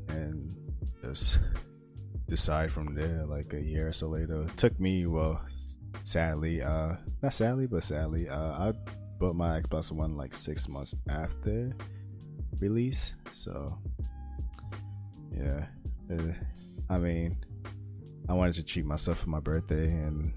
[0.07, 0.55] and
[1.03, 1.41] just
[2.33, 3.27] decide from there.
[3.27, 5.43] Like a year or so later, it took me well,
[6.03, 8.73] sadly, uh, not sadly, but sadly, uh, I
[9.19, 11.77] bought my Xbox One like six months after
[12.59, 13.15] release.
[13.35, 13.79] So
[15.31, 15.67] yeah,
[16.11, 16.33] uh,
[16.89, 17.37] I mean,
[18.31, 20.33] I wanted to treat myself for my birthday, and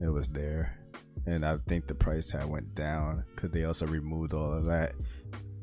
[0.00, 0.76] it was there.
[1.24, 4.94] And I think the price had went down because they also removed all of that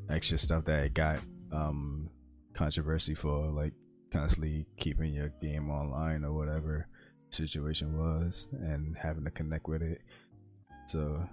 [0.09, 1.19] extra stuff that got
[1.51, 2.09] um
[2.53, 3.73] controversy for like
[4.11, 6.87] constantly keeping your game online or whatever
[7.29, 10.01] situation was and having to connect with it.
[10.87, 11.27] So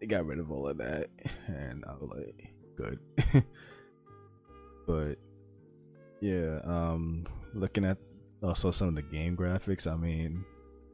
[0.00, 1.08] they got rid of all of that
[1.46, 2.98] and I was like, good.
[4.86, 5.16] but
[6.20, 7.98] yeah, um looking at
[8.42, 10.44] also some of the game graphics, I mean,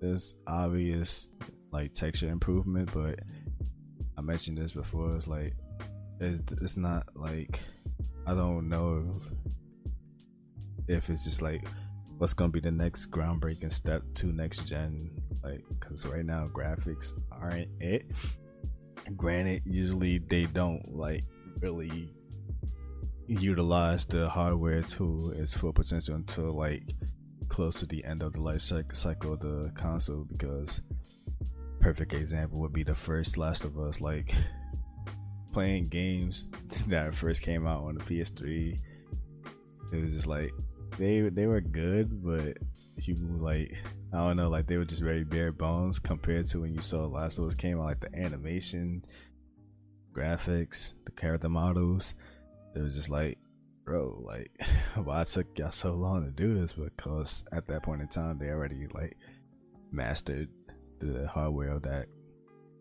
[0.01, 1.31] there's obvious
[1.71, 3.21] like texture improvement, but
[4.17, 5.55] I mentioned this before, it's like
[6.21, 7.61] it's, it's not like
[8.27, 9.21] I don't know
[10.89, 11.67] if it's just like
[12.19, 15.11] what's gonna be the next groundbreaking step to next gen
[15.45, 18.07] like because right now graphics aren't it.
[19.17, 21.25] Granted usually they don't like
[21.61, 22.11] really
[23.27, 26.95] utilize the hardware to its full potential until like
[27.49, 30.81] close to the end of the life cycle of the console because
[31.81, 34.35] perfect example would be the first last of us like
[35.53, 36.51] playing games
[36.89, 38.79] that first came out on the ps3
[39.93, 40.53] it was just like
[40.99, 42.59] they they were good, but
[42.97, 43.83] you like
[44.13, 47.07] I don't know, like they were just very bare bones compared to when you saw
[47.07, 49.05] Last of Us came out, like the animation,
[50.13, 52.15] graphics, the character models.
[52.75, 53.39] It was just like,
[53.85, 54.51] bro, like
[54.97, 56.73] why took y'all so long to do this?
[56.73, 59.17] Because at that point in time, they already like
[59.93, 60.49] mastered
[60.99, 62.07] the hardware of that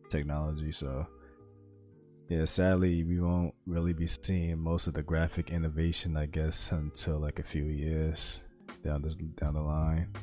[0.10, 0.72] technology.
[0.72, 1.08] So
[2.30, 7.20] yeah, sadly, we won't really be seeing most of the graphic innovation, I guess, until
[7.20, 8.42] like a few years
[8.84, 10.14] down the down the line.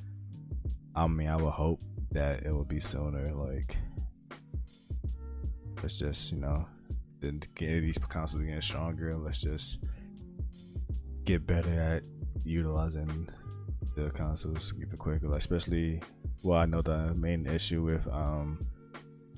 [0.94, 3.32] I mean, I would hope that it will be sooner.
[3.32, 3.78] Like,
[5.82, 6.66] let's just you know,
[7.22, 9.16] get these consoles getting stronger.
[9.16, 9.84] Let's just
[11.24, 12.02] get better at
[12.44, 13.30] utilizing
[13.96, 15.26] the consoles even quicker.
[15.26, 16.02] Like, especially,
[16.42, 18.58] well, I know the main issue with um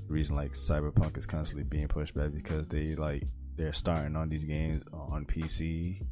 [0.08, 3.24] reason like Cyberpunk is constantly being pushed back because they like
[3.56, 6.02] they're starting on these games on PC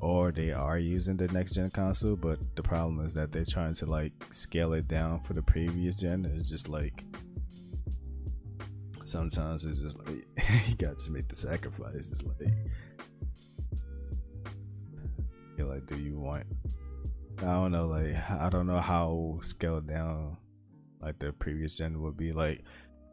[0.00, 3.74] or they are using the next gen console, but the problem is that they're trying
[3.74, 6.30] to like scale it down for the previous gen.
[6.36, 7.04] It's just like
[9.04, 10.24] sometimes it's just like
[10.68, 12.12] you got to make the sacrifice.
[12.12, 12.52] It's like
[15.56, 16.46] you're like, do you want?
[17.38, 17.86] I don't know.
[17.86, 20.36] Like I don't know how scaled down
[21.00, 22.32] like the previous gen would be.
[22.32, 22.64] Like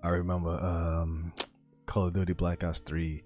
[0.04, 1.34] I remember um,
[1.86, 3.24] Call of Duty Black Ops 3.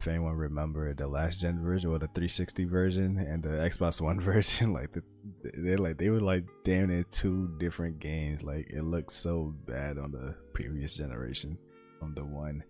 [0.00, 4.20] If anyone remember the last gen version or the 360 version and the Xbox One
[4.20, 5.02] version, like the,
[5.56, 8.42] they like they were like damn near two different games.
[8.42, 11.56] Like it looked so bad on the previous generation
[12.02, 12.64] on the one,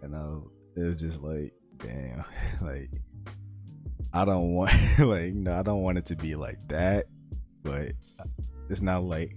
[0.00, 0.38] and I
[0.76, 2.24] it was just like damn,
[2.62, 2.90] like
[4.12, 7.06] I don't want like no, I don't want it to be like that,
[7.64, 7.92] but
[8.68, 9.36] it's not like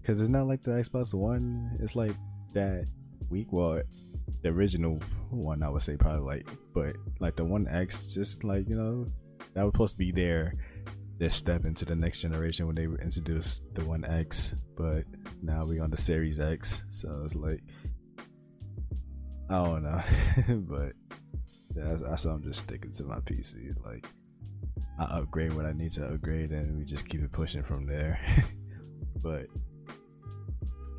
[0.00, 1.76] because it's not like the Xbox One.
[1.80, 2.16] It's like
[2.54, 2.86] that
[3.28, 3.52] week.
[3.52, 3.82] Well,
[4.42, 8.68] the original one, I would say probably like, but like the One X, just like
[8.68, 9.06] you know,
[9.54, 10.54] that was supposed to be there.
[11.16, 15.04] This step into the next generation when they introduced the One X, but
[15.42, 17.62] now we on the Series X, so it's like
[19.48, 20.02] I don't know,
[20.68, 20.92] but
[21.76, 23.74] yeah, that's why I'm just sticking to my PC.
[23.84, 24.06] Like
[24.98, 28.18] I upgrade what I need to upgrade, and we just keep it pushing from there.
[29.22, 29.46] but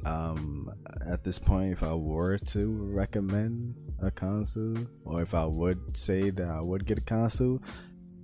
[0.06, 0.72] um,
[1.06, 6.30] at this point, if I were to recommend a console, or if I would say
[6.30, 7.62] that I would get a console,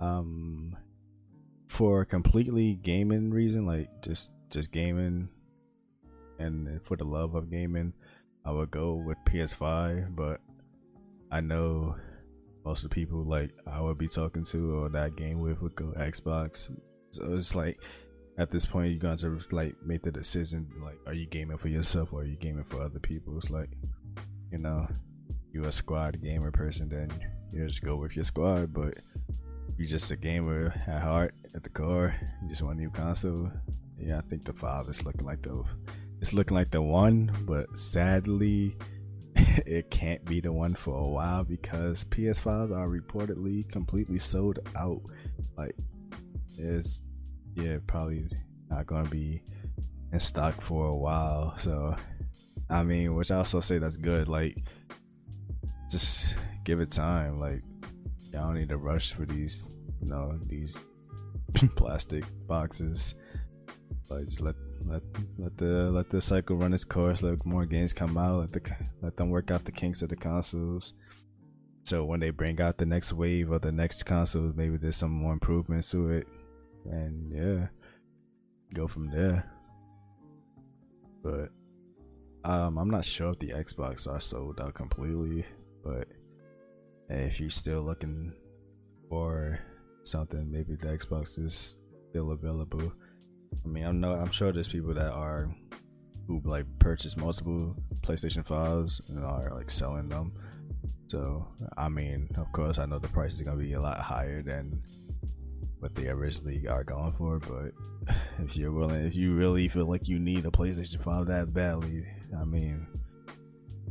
[0.00, 0.76] um,
[1.66, 5.28] for a completely gaming reason, like just just gaming,
[6.38, 7.94] and for the love of gaming,
[8.44, 10.14] I would go with PS5.
[10.14, 10.40] But
[11.32, 11.96] I know
[12.64, 15.74] most of the people like I would be talking to or that game with would
[15.74, 16.70] go Xbox.
[17.10, 17.80] So it's like
[18.38, 21.68] at this point you're going to like make the decision like are you gaming for
[21.68, 23.36] yourself or are you gaming for other people?
[23.36, 23.70] It's like
[24.50, 24.86] you know
[25.52, 27.10] you're a squad gamer person then
[27.52, 28.94] you just go with your squad but
[29.76, 33.50] you just a gamer at heart at the core you just want a new console.
[33.98, 35.62] Yeah i think the five is looking like the
[36.20, 38.76] it's looking like the one but sadly
[39.66, 45.02] it can't be the one for a while because ps5s are reportedly completely sold out.
[45.56, 45.74] Like
[46.58, 47.02] it's
[47.54, 48.28] yeah, probably
[48.70, 49.42] not gonna be
[50.12, 51.56] in stock for a while.
[51.56, 51.96] So,
[52.70, 54.28] I mean, which I also say that's good.
[54.28, 54.56] Like,
[55.90, 56.34] just
[56.64, 57.38] give it time.
[57.38, 57.62] Like,
[58.32, 59.68] y'all don't need to rush for these,
[60.00, 60.84] you know, these
[61.76, 63.14] plastic boxes.
[64.08, 65.02] Like, just let let
[65.38, 67.22] let the let the cycle run its course.
[67.22, 68.40] Let more games come out.
[68.40, 70.94] Let the let them work out the kinks of the consoles.
[71.84, 75.10] So when they bring out the next wave of the next console, maybe there's some
[75.10, 76.28] more improvements to it
[76.84, 77.66] and yeah,
[78.74, 79.44] go from there.
[81.22, 81.50] But
[82.44, 85.44] um, I'm not sure if the Xbox are sold out completely,
[85.84, 86.08] but
[87.08, 88.32] if you're still looking
[89.08, 89.58] for
[90.02, 91.76] something, maybe the Xbox is
[92.10, 92.92] still available.
[93.64, 95.54] I mean, I'm no, I'm sure there's people that are
[96.26, 100.32] who like purchase multiple PlayStation 5s and are like selling them.
[101.06, 104.42] So, I mean, of course, I know the price is gonna be a lot higher
[104.42, 104.82] than
[105.82, 107.40] what they originally are going for.
[107.40, 111.52] But if you're willing, if you really feel like you need a PlayStation 5 that
[111.52, 112.06] badly,
[112.40, 112.86] I mean,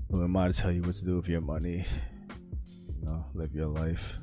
[0.10, 1.86] who am I to tell you what to do with your money?
[2.88, 4.17] You know, live your life.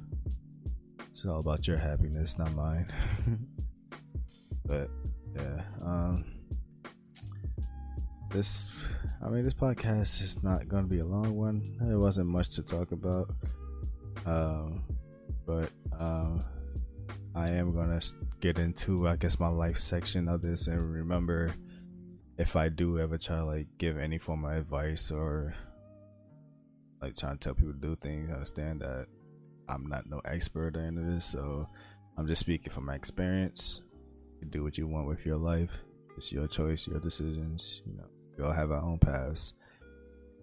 [1.11, 2.91] It's all about your happiness, not mine.
[4.65, 4.89] but
[5.37, 6.25] yeah, um,
[8.31, 8.71] this,
[9.23, 11.77] I mean, this podcast is not going to be a long one.
[11.83, 13.29] There wasn't much to talk about.
[14.25, 14.85] Um,
[15.45, 16.45] but um,
[17.39, 18.01] I am gonna
[18.41, 21.55] get into, I guess, my life section of this, and remember,
[22.37, 25.55] if I do ever try to like give any form of advice or
[27.01, 29.07] like trying to tell people to do things, understand that
[29.69, 31.69] I'm not no expert of this, so
[32.17, 33.83] I'm just speaking from my experience.
[34.41, 35.79] You do what you want with your life.
[36.17, 37.83] It's your choice, your decisions.
[37.87, 39.55] You know, we all have our own paths.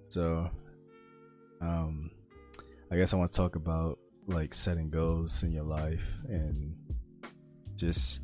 [0.08, 0.50] So,
[1.60, 2.10] um,
[2.90, 6.76] I guess I want to talk about like setting goals in your life and
[7.76, 8.22] just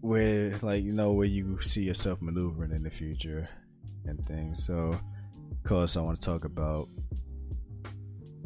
[0.00, 3.48] where like you know where you see yourself maneuvering in the future
[4.04, 4.64] and things.
[4.64, 4.98] So
[5.62, 6.88] of course i want to talk about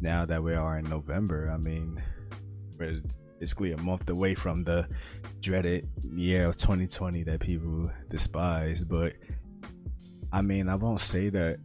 [0.00, 2.02] now that we are in november i mean
[2.78, 3.00] we're
[3.40, 4.86] basically a month away from the
[5.40, 9.14] dreaded year of 2020 that people despise but
[10.30, 11.58] i mean i won't say that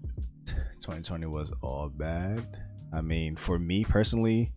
[0.45, 4.51] 2020 was all bad i mean for me personally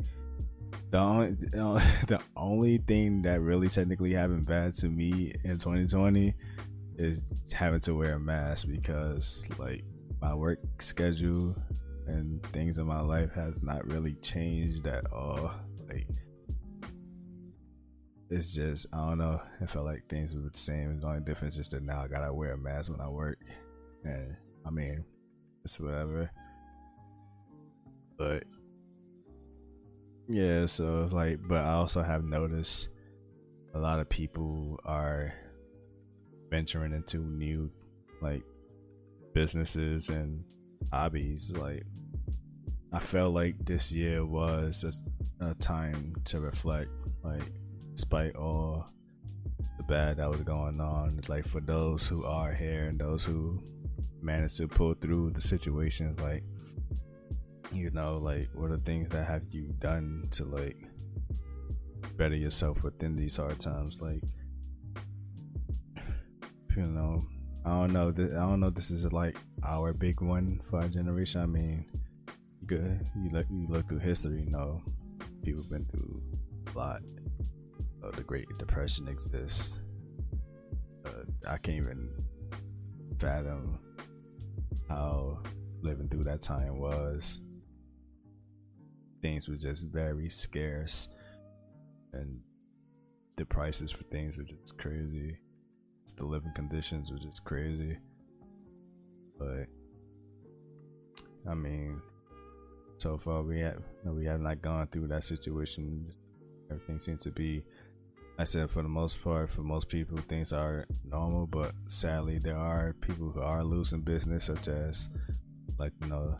[0.91, 1.31] the only
[2.07, 6.35] the only thing that really technically happened bad to me in 2020
[6.97, 9.85] is having to wear a mask because like
[10.21, 11.57] my work schedule
[12.07, 15.53] and things in my life has not really changed at all.
[15.89, 16.09] Like
[18.31, 19.41] it's just I don't know.
[19.61, 21.01] I felt like things were the same.
[21.01, 23.39] The only difference is that now I gotta wear a mask when I work,
[24.05, 25.05] and I mean
[25.65, 26.31] it's whatever.
[28.17, 28.45] But
[30.29, 32.89] yeah, so like, but I also have noticed
[33.75, 35.35] a lot of people are
[36.51, 37.71] venturing into new
[38.23, 38.43] like
[39.35, 40.45] businesses and
[40.93, 41.53] hobbies.
[41.57, 41.85] Like,
[42.93, 46.91] I felt like this year was a, a time to reflect.
[47.23, 47.43] Like,
[47.95, 48.89] despite all
[49.77, 53.63] the bad that was going on, like for those who are here and those who
[54.23, 56.45] managed to pull through the situations, like
[57.73, 60.77] you know like what are things that have you done to like
[62.17, 64.01] better yourself within these hard times.
[64.01, 64.23] Like,
[66.77, 67.23] you know,
[67.65, 68.09] I don't know.
[68.09, 68.71] I don't know.
[68.71, 69.37] This is like
[69.67, 71.41] our big one for our generation.
[71.41, 71.87] I mean,
[72.67, 73.09] good.
[73.17, 74.43] You look, you look through history.
[74.43, 74.83] You know,
[75.43, 76.23] people have been through
[76.75, 77.03] a lot.
[78.15, 79.81] the Great Depression exists.
[81.07, 82.11] Uh, I can't even
[83.19, 83.79] fathom
[84.89, 85.39] how
[85.83, 87.41] living through that time was.
[89.25, 91.09] Things were just very scarce,
[92.13, 92.41] and
[93.37, 95.39] the prices for things were just crazy.
[96.19, 97.97] The living conditions were just crazy.
[99.39, 99.65] But
[101.49, 102.03] I mean,
[102.99, 106.13] so far we have we have not gone through that situation.
[106.71, 107.65] Everything seems to be
[108.39, 112.59] I said for the most part, for most people, things are normal, but sadly, there
[112.59, 115.09] are people who are losing business, such as
[115.79, 116.37] like you know,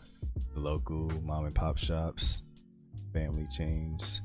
[0.53, 2.43] the local mom and pop shops,
[3.15, 4.21] family chains.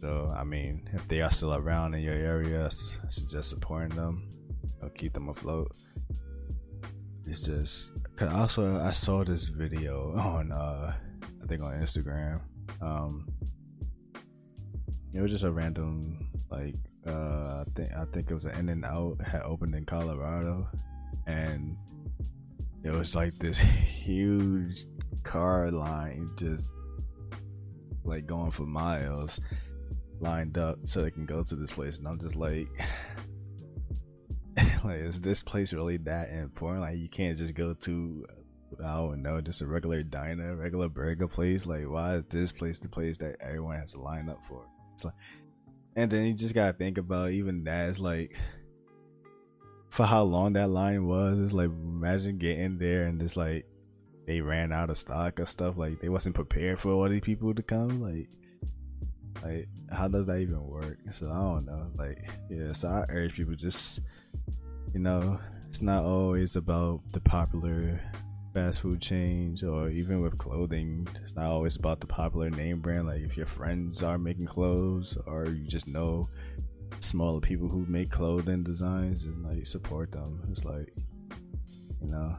[0.00, 4.30] So I mean, if they are still around in your area, I suggest supporting them.
[4.80, 5.72] Know, keep them afloat.
[7.26, 10.94] It's just cause also I saw this video on uh
[11.42, 12.40] I think on Instagram.
[12.80, 13.26] Um,
[15.12, 19.20] it was just a random like uh I think I think it was an In-N-Out
[19.26, 20.68] had opened in Colorado
[21.26, 21.76] and
[22.84, 23.58] it was like this
[24.06, 24.84] huge
[25.24, 26.72] car line just
[28.04, 29.40] like going for miles
[30.20, 32.68] lined up so they can go to this place and I'm just like
[34.84, 38.26] like is this place really that important like you can't just go to
[38.84, 42.78] I don't know just a regular diner regular burger place like why is this place
[42.78, 44.64] the place that everyone has to line up for
[44.98, 45.14] it's like,
[45.94, 47.88] and then you just gotta think about even that.
[47.88, 48.36] It's like
[49.90, 51.40] for how long that line was.
[51.40, 53.64] It's like imagine getting there and just like
[54.28, 55.78] they ran out of stock or stuff.
[55.78, 58.02] Like they wasn't prepared for all these people to come.
[58.02, 58.28] Like,
[59.42, 60.98] like how does that even work?
[61.12, 61.90] So I don't know.
[61.96, 62.72] Like, yeah.
[62.72, 64.02] So I urge people just,
[64.92, 67.98] you know, it's not always about the popular
[68.52, 73.06] fast food chains or even with clothing it's not always about the popular name brand
[73.06, 76.26] like if your friends are making clothes or you just know
[77.00, 80.90] smaller people who make clothing designs and like support them it's like
[82.00, 82.34] you know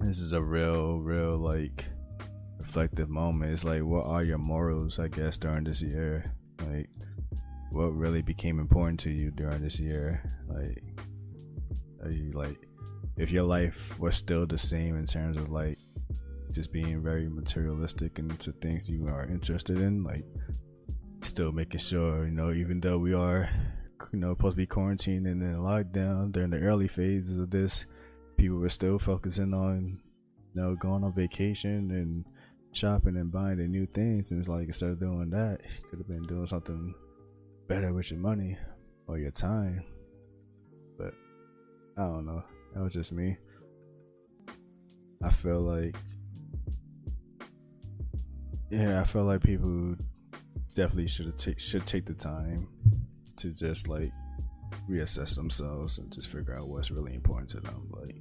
[0.00, 1.86] this is a real real like
[2.58, 3.52] reflective moment.
[3.52, 6.32] It's like what are your morals i guess during this year?
[6.66, 6.90] Like
[7.70, 10.22] what really became important to you during this year?
[10.48, 10.82] Like
[12.02, 12.58] are you like
[13.16, 15.78] if your life was still the same in terms of like
[16.52, 20.24] just being very materialistic into things you are interested in, like
[21.22, 23.48] still making sure, you know, even though we are,
[24.12, 27.86] you know, supposed to be quarantined and in lockdown during the early phases of this,
[28.38, 30.00] people were still focusing on,
[30.54, 32.24] you know, going on vacation and
[32.72, 34.30] shopping and buying the new things.
[34.30, 36.94] And it's like instead of doing that, you could have been doing something
[37.66, 38.56] better with your money
[39.06, 39.84] or your time.
[40.96, 41.12] But
[41.98, 42.42] I don't know.
[42.74, 43.36] That was just me.
[45.22, 45.96] I feel like,
[48.70, 49.96] yeah, I feel like people
[50.74, 52.68] definitely should take should take the time
[53.36, 54.12] to just like
[54.88, 57.88] reassess themselves and just figure out what's really important to them.
[57.90, 58.16] Like,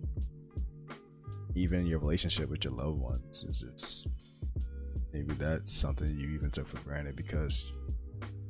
[1.55, 4.07] even your relationship with your loved ones is just
[5.13, 7.73] maybe that's something you even took for granted because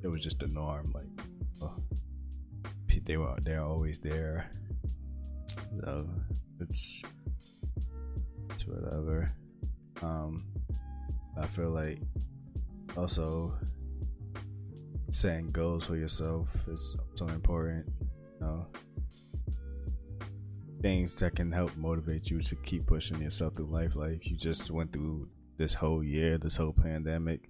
[0.03, 0.91] it was just the norm.
[0.93, 1.07] Like,
[1.61, 1.75] oh,
[3.05, 4.49] they were they're always there
[5.83, 6.09] so
[6.59, 7.01] it's
[8.49, 9.31] it's whatever.
[10.01, 10.43] Um,
[11.39, 11.99] I feel like
[12.95, 13.53] also
[15.11, 17.87] setting goals for yourself is so important.
[18.39, 18.67] Know,
[20.81, 23.95] things that can help motivate you to keep pushing yourself through life.
[23.95, 27.49] Like you just went through this whole year, this whole pandemic,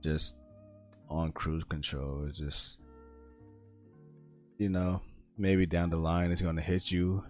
[0.00, 0.36] just
[1.08, 2.26] on cruise control.
[2.28, 2.78] It's just,
[4.58, 5.02] you know,
[5.38, 7.24] maybe down the line it's going to hit you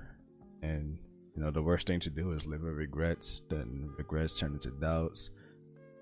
[0.62, 0.98] and
[1.36, 4.70] you know the worst thing to do is live with regrets then regrets turn into
[4.70, 5.30] doubts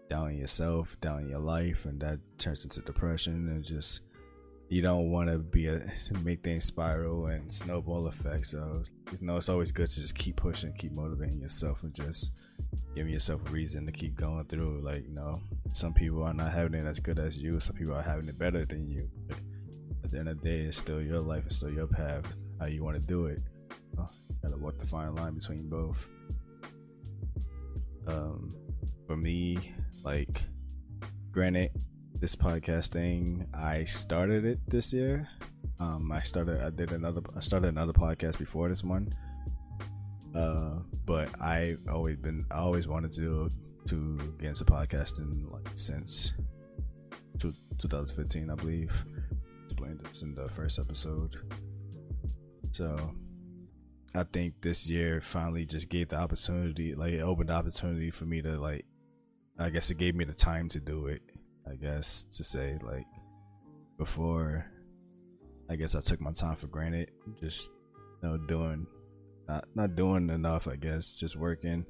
[0.09, 4.03] doubting yourself doubting your life and that turns into depression and just
[4.69, 5.87] you don't want to be a
[6.23, 10.37] make things spiral and snowball effect so you know it's always good to just keep
[10.37, 12.33] pushing keep motivating yourself and just
[12.95, 15.41] giving yourself a reason to keep going through like you know
[15.73, 18.39] some people are not having it as good as you some people are having it
[18.39, 19.39] better than you but
[20.07, 22.25] at the end of the day, it's still your life, it's still your path,
[22.61, 23.43] how you want to do it.
[23.99, 24.07] You
[24.41, 26.09] gotta walk the fine line between both.
[28.07, 28.55] Um,
[29.09, 30.45] for me, like,
[31.33, 31.73] granted,
[32.21, 35.29] this podcast thing, I started it this year.
[35.79, 39.13] Um, I started, I did another, I started another podcast before this one.
[40.35, 43.51] Uh, but I always been, I always wanted to
[43.87, 46.33] to get into podcasting like since
[47.39, 49.05] 2015, I believe.
[49.65, 51.37] Explained this in the first episode.
[52.73, 53.15] So
[54.15, 58.25] I think this year finally just gave the opportunity, like it opened the opportunity for
[58.25, 58.85] me to like,
[59.59, 61.23] I guess it gave me the time to do it.
[61.71, 63.07] I guess to say like
[63.99, 64.67] before,
[65.69, 67.11] I guess I took my time for granted,
[67.41, 67.71] just
[68.23, 68.87] you know doing,
[69.49, 70.69] not not doing enough.
[70.69, 71.85] I guess just working,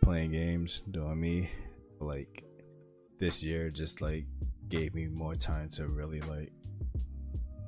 [0.00, 1.50] playing games, doing me.
[2.00, 2.44] Like
[3.18, 4.26] this year, just like
[4.68, 6.52] gave me more time to really like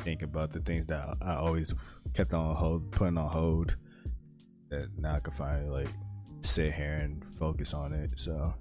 [0.00, 1.74] think about the things that I always
[2.14, 3.76] kept on hold, putting on hold.
[4.70, 5.94] That now I can finally like
[6.40, 8.18] sit here and focus on it.
[8.18, 8.54] So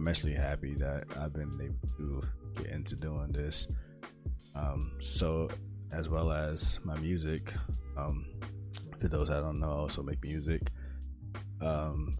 [0.00, 2.22] I'm actually happy that I've been able to
[2.56, 3.68] get into doing this.
[4.54, 5.50] Um, so
[5.92, 7.52] as well as my music.
[7.98, 8.24] Um,
[8.98, 10.62] for those that don't know, I also make music.
[11.60, 12.16] Um,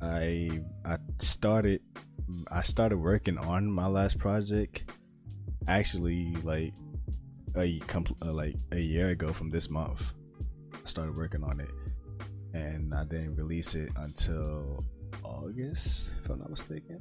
[0.00, 1.80] I I started
[2.52, 4.84] I started working on my last project
[5.66, 6.72] actually like
[7.56, 7.82] a
[8.24, 10.12] uh, like a year ago from this month.
[10.72, 11.70] I started working on it,
[12.54, 14.84] and I didn't release it until
[15.22, 16.98] August, if I'm not mistaken.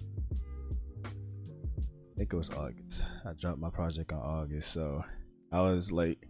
[1.06, 3.04] I think it was August.
[3.26, 5.04] I dropped my project on August, so
[5.52, 6.28] I was like,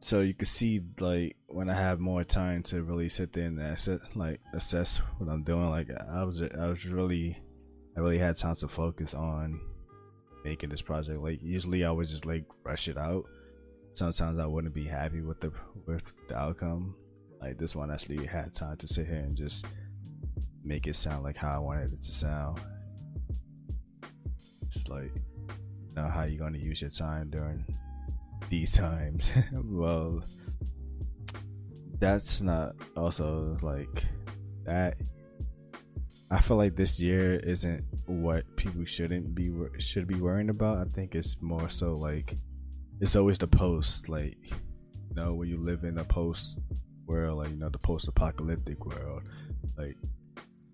[0.00, 3.60] so you can see like when I have more time to really sit there and
[3.60, 5.70] assess, like assess what I'm doing.
[5.70, 7.40] Like I was, I was really,
[7.96, 9.60] I really had time to focus on
[10.44, 11.20] making this project.
[11.20, 13.24] Like usually I would just like rush it out.
[13.92, 15.52] Sometimes I wouldn't be happy with the
[15.86, 16.94] with the outcome.
[17.40, 19.66] Like this one actually had time to sit here and just
[20.64, 22.60] make it sound like how I wanted it to sound.
[24.62, 27.64] It's like you know how you gonna use your time during
[28.48, 29.32] these times.
[29.64, 30.22] well
[31.98, 34.04] that's not also like
[34.64, 34.96] that
[36.32, 40.78] I feel like this year isn't what people shouldn't be should be worrying about.
[40.78, 42.36] I think it's more so like
[43.02, 46.58] it's always the post, like you know, when you live in a post
[47.06, 49.24] world, like you know, the post-apocalyptic world,
[49.76, 49.98] like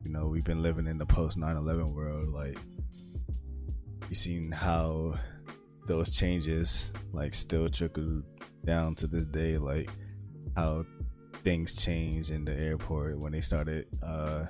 [0.03, 2.59] you know, we've been living in the post 9/11 world, like
[4.09, 5.18] you seen how
[5.86, 8.22] those changes like still trickle
[8.64, 9.90] down to this day, like
[10.57, 10.84] how
[11.44, 14.44] things changed in the airport when they started uh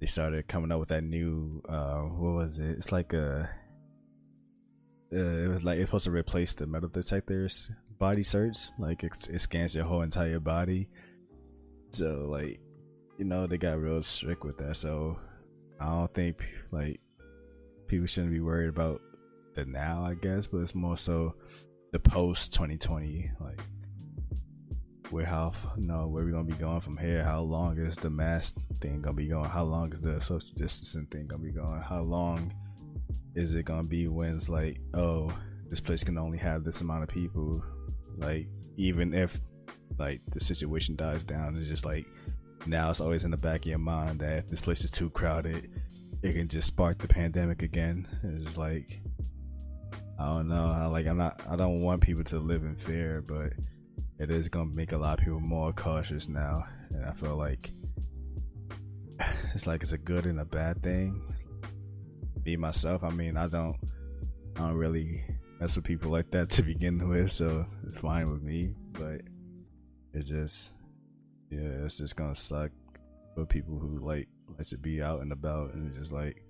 [0.00, 2.70] they started coming up with that new uh what was it?
[2.70, 3.48] It's like a
[5.12, 9.28] uh, it was like it's supposed to replace the metal detectors body search like it,
[9.32, 10.88] it scans your whole entire body.
[11.90, 12.60] So like
[13.18, 14.76] you know they got real strict with that.
[14.76, 15.18] So
[15.80, 17.00] i don't think like
[17.86, 19.00] people shouldn't be worried about
[19.54, 21.32] the now i guess but it's more so
[21.92, 23.60] the post 2020 like
[25.10, 27.22] where how you know where we gonna be going from here.
[27.22, 29.48] How long is the mask thing gonna be going?
[29.48, 31.80] How long is the social distancing thing gonna be going?
[31.80, 32.52] How long
[33.34, 35.32] is it gonna be when it's like oh
[35.68, 37.62] this place can only have this amount of people?
[38.16, 39.40] Like even if
[39.98, 42.06] like the situation dies down it's just like
[42.66, 45.10] now it's always in the back of your mind that if this place is too
[45.10, 45.70] crowded
[46.22, 49.00] it can just spark the pandemic again it's like
[50.18, 53.52] i don't know like i'm not i don't want people to live in fear but
[54.18, 57.70] it is gonna make a lot of people more cautious now, and I feel like
[59.54, 61.22] it's like it's a good and a bad thing.
[62.44, 63.76] Me myself, I mean, I don't,
[64.56, 65.24] I don't really
[65.60, 68.74] mess with people like that to begin with, so it's fine with me.
[68.92, 69.20] But
[70.12, 70.72] it's just,
[71.50, 72.70] yeah, it's just gonna suck
[73.34, 76.42] for people who like like to be out and about, and it's just like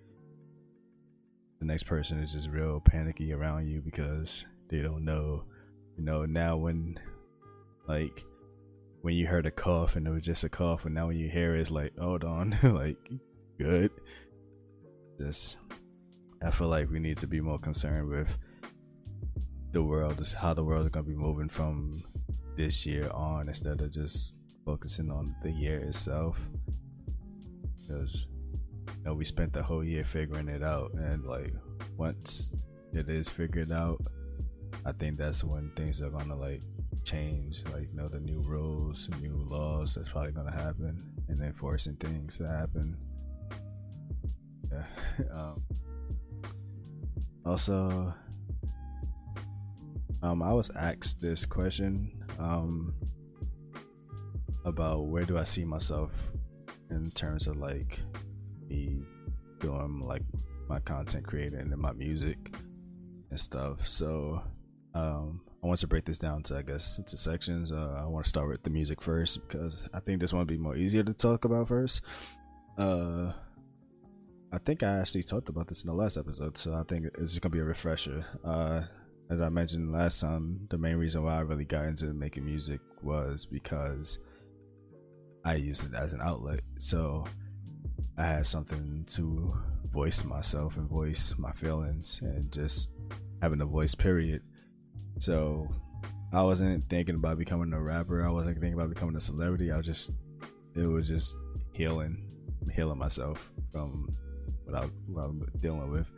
[1.60, 5.44] the next person is just real panicky around you because they don't know,
[5.96, 6.24] you know.
[6.24, 6.98] Now when
[7.86, 8.24] like
[9.02, 11.28] when you heard a cough and it was just a cough, and now when you
[11.28, 12.98] hear it, it's like, hold on, like
[13.58, 13.90] good.
[15.18, 15.56] Just,
[16.42, 18.38] I feel like we need to be more concerned with
[19.72, 22.02] the world, is how the world is gonna be moving from
[22.56, 24.32] this year on, instead of just
[24.68, 26.38] focusing on the year itself.
[27.80, 28.26] Because
[28.98, 31.54] you know we spent the whole year figuring it out, and like
[31.96, 32.52] once
[32.92, 33.98] it is figured out,
[34.84, 36.60] I think that's when things are gonna like
[37.02, 41.96] change, like you know the new rules, new laws that's probably gonna happen, and enforcing
[41.96, 42.94] things to happen.
[44.70, 44.84] Yeah.
[45.32, 45.62] um,
[47.46, 48.12] also,
[50.22, 52.94] um, I was asked this question um,
[54.68, 56.32] about where do I see myself
[56.90, 58.00] in terms of like
[58.68, 59.02] me
[59.60, 60.22] doing like
[60.68, 62.54] my content creating and my music
[63.30, 63.86] and stuff.
[63.86, 64.42] So
[64.94, 67.72] um, I want to break this down to I guess into sections.
[67.72, 70.48] Uh, I want to start with the music first because I think this one would
[70.48, 72.04] be more easier to talk about first.
[72.76, 73.32] Uh,
[74.52, 77.32] I think I actually talked about this in the last episode, so I think it's
[77.32, 78.24] just gonna be a refresher.
[78.44, 78.82] Uh,
[79.30, 82.80] as I mentioned last time, the main reason why I really got into making music
[83.02, 84.18] was because
[85.44, 86.60] I used it as an outlet.
[86.78, 87.24] So
[88.16, 89.52] I had something to
[89.90, 92.90] voice myself and voice my feelings and just
[93.40, 94.42] having a voice, period.
[95.18, 95.68] So
[96.32, 98.26] I wasn't thinking about becoming a rapper.
[98.26, 99.72] I wasn't thinking about becoming a celebrity.
[99.72, 100.10] I was just,
[100.74, 101.36] it was just
[101.72, 102.28] healing,
[102.72, 104.08] healing myself from
[104.64, 106.10] what I, what I was dealing with.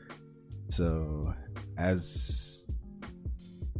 [0.69, 1.35] So
[1.77, 2.67] as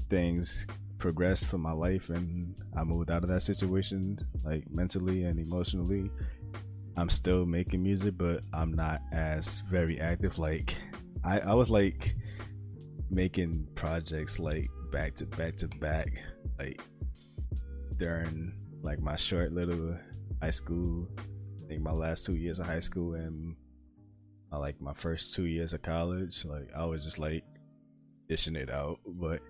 [0.09, 0.67] things
[1.01, 6.11] progressed for my life and I moved out of that situation, like mentally and emotionally,
[6.97, 10.39] I'm still making music, but I'm not as very active.
[10.39, 10.77] Like
[11.25, 12.15] I, I was like
[13.11, 16.23] making projects like back to back to back,
[16.59, 16.81] like
[17.97, 19.97] during like my short little
[20.43, 21.09] high school,
[21.65, 23.57] I think my last two years of high school and
[24.53, 26.45] my, like my first two years of college.
[26.45, 27.45] Like I was just like
[28.29, 29.41] dishing it out, but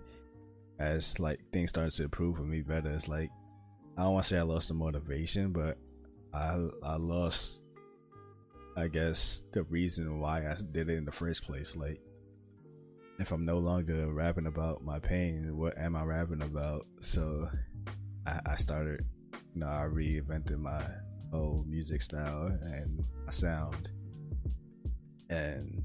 [0.81, 3.29] as like things started to improve for me better, it's like
[3.97, 5.77] I don't want to say I lost the motivation, but
[6.33, 7.61] I I lost
[8.75, 11.75] I guess the reason why I did it in the first place.
[11.75, 12.01] Like
[13.19, 16.85] if I'm no longer rapping about my pain, what am I rapping about?
[17.01, 17.47] So
[18.25, 19.05] I, I started
[19.53, 20.81] you know, I reinvented my
[21.31, 23.91] whole music style and my sound.
[25.29, 25.83] And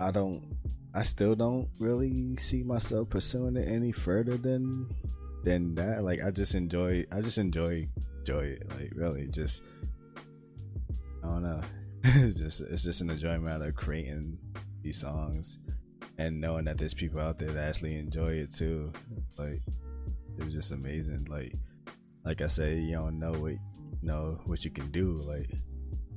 [0.00, 0.56] I don't
[0.94, 4.88] I still don't really see myself pursuing it any further than
[5.44, 6.02] than that.
[6.02, 8.70] Like I just enjoy I just enjoy enjoy it.
[8.70, 9.62] Like really just
[11.22, 11.60] I don't know.
[12.02, 14.38] it's just it's just an enjoyment of creating
[14.82, 15.58] these songs
[16.18, 18.92] and knowing that there's people out there that actually enjoy it too.
[19.36, 19.62] Like
[20.38, 21.26] it's just amazing.
[21.28, 21.54] Like
[22.24, 23.60] like I say, you don't know what you
[24.02, 25.12] know what you can do.
[25.12, 25.50] Like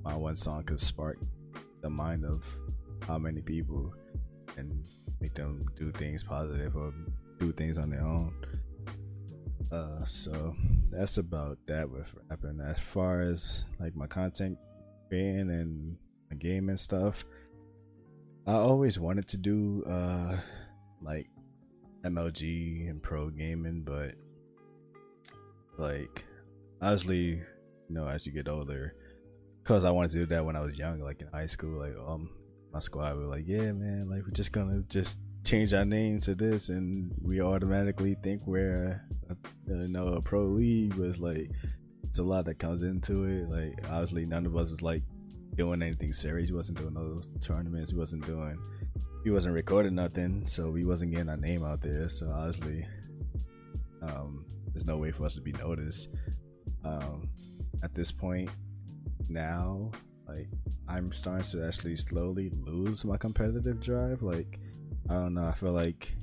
[0.04, 1.20] my one song could spark
[1.82, 2.48] the mind of
[3.08, 3.94] how many people
[4.58, 4.86] and
[5.20, 6.94] make them do things positive or
[7.40, 8.34] do things on their own.
[9.72, 10.56] Uh, so
[10.92, 12.60] that's about that with rapping.
[12.62, 14.58] As far as like my content
[15.08, 15.98] creating and
[16.30, 17.26] my gaming and stuff,
[18.46, 20.38] I always wanted to do uh
[21.02, 21.30] like
[22.04, 24.16] MLG and pro gaming, but
[25.78, 26.26] like
[26.82, 27.44] honestly, you
[27.90, 28.96] know, as you get older,
[29.64, 31.96] because I wanted to do that when I was young, like in high school, like
[31.98, 32.30] um
[32.74, 36.36] my squad were like, yeah, man, like we're just gonna just change our name to
[36.36, 39.36] this, and we automatically think we're, a,
[39.68, 40.96] you know, a pro league.
[40.98, 41.52] But it's like
[42.04, 43.50] it's a lot that comes into it.
[43.50, 45.04] Like obviously, none of us was like
[45.56, 46.50] doing anything serious.
[46.50, 47.92] He wasn't doing those tournaments.
[47.92, 48.58] He wasn't doing.
[49.24, 52.10] He wasn't recording nothing, so we wasn't getting our name out there.
[52.10, 52.88] So obviously,
[54.02, 56.10] um, there's no way for us to be noticed.
[56.84, 57.30] Um,
[57.84, 58.50] at this point,
[59.30, 59.92] now
[60.36, 60.48] like
[60.88, 64.22] I'm starting to actually slowly lose my competitive drive.
[64.22, 64.60] Like
[65.10, 66.16] I don't know, I feel like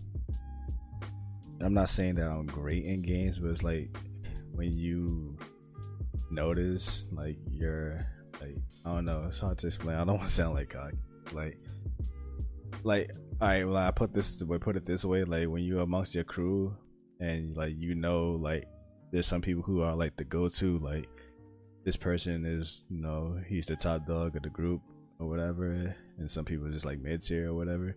[1.60, 3.96] I'm not saying that I'm great in games, but it's like
[4.52, 5.36] when you
[6.30, 8.06] notice like you're
[8.40, 9.96] like I don't know, it's hard to explain.
[9.96, 10.96] I don't want to sound like cocky.
[11.22, 11.58] It's like
[12.84, 15.82] like all right, well I put this way put it this way, like when you're
[15.82, 16.76] amongst your crew
[17.20, 18.64] and like you know like
[19.10, 21.08] there's some people who are like the go to like
[21.88, 24.82] this person is you know he's the top dog of the group
[25.18, 27.96] or whatever and some people just like mid tier or whatever.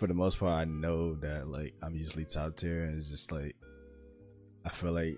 [0.00, 3.30] For the most part i know that like i'm usually top tier and it's just
[3.30, 3.54] like
[4.66, 5.16] i feel like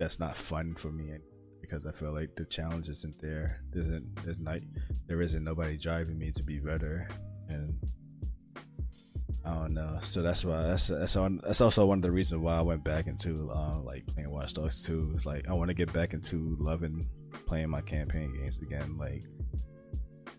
[0.00, 1.12] that's not fun for me
[1.60, 3.60] because i feel like the challenge isn't there.
[3.70, 4.58] There isn't there's not
[5.06, 7.06] there isn't nobody driving me to be better
[7.48, 7.78] and
[9.46, 9.98] I don't know.
[10.02, 13.06] So that's why that's that's that's also one of the reasons why I went back
[13.06, 15.12] into uh, like playing Watch Dogs 2.
[15.14, 17.06] It's like I want to get back into loving
[17.46, 18.96] playing my campaign games again.
[18.96, 19.24] Like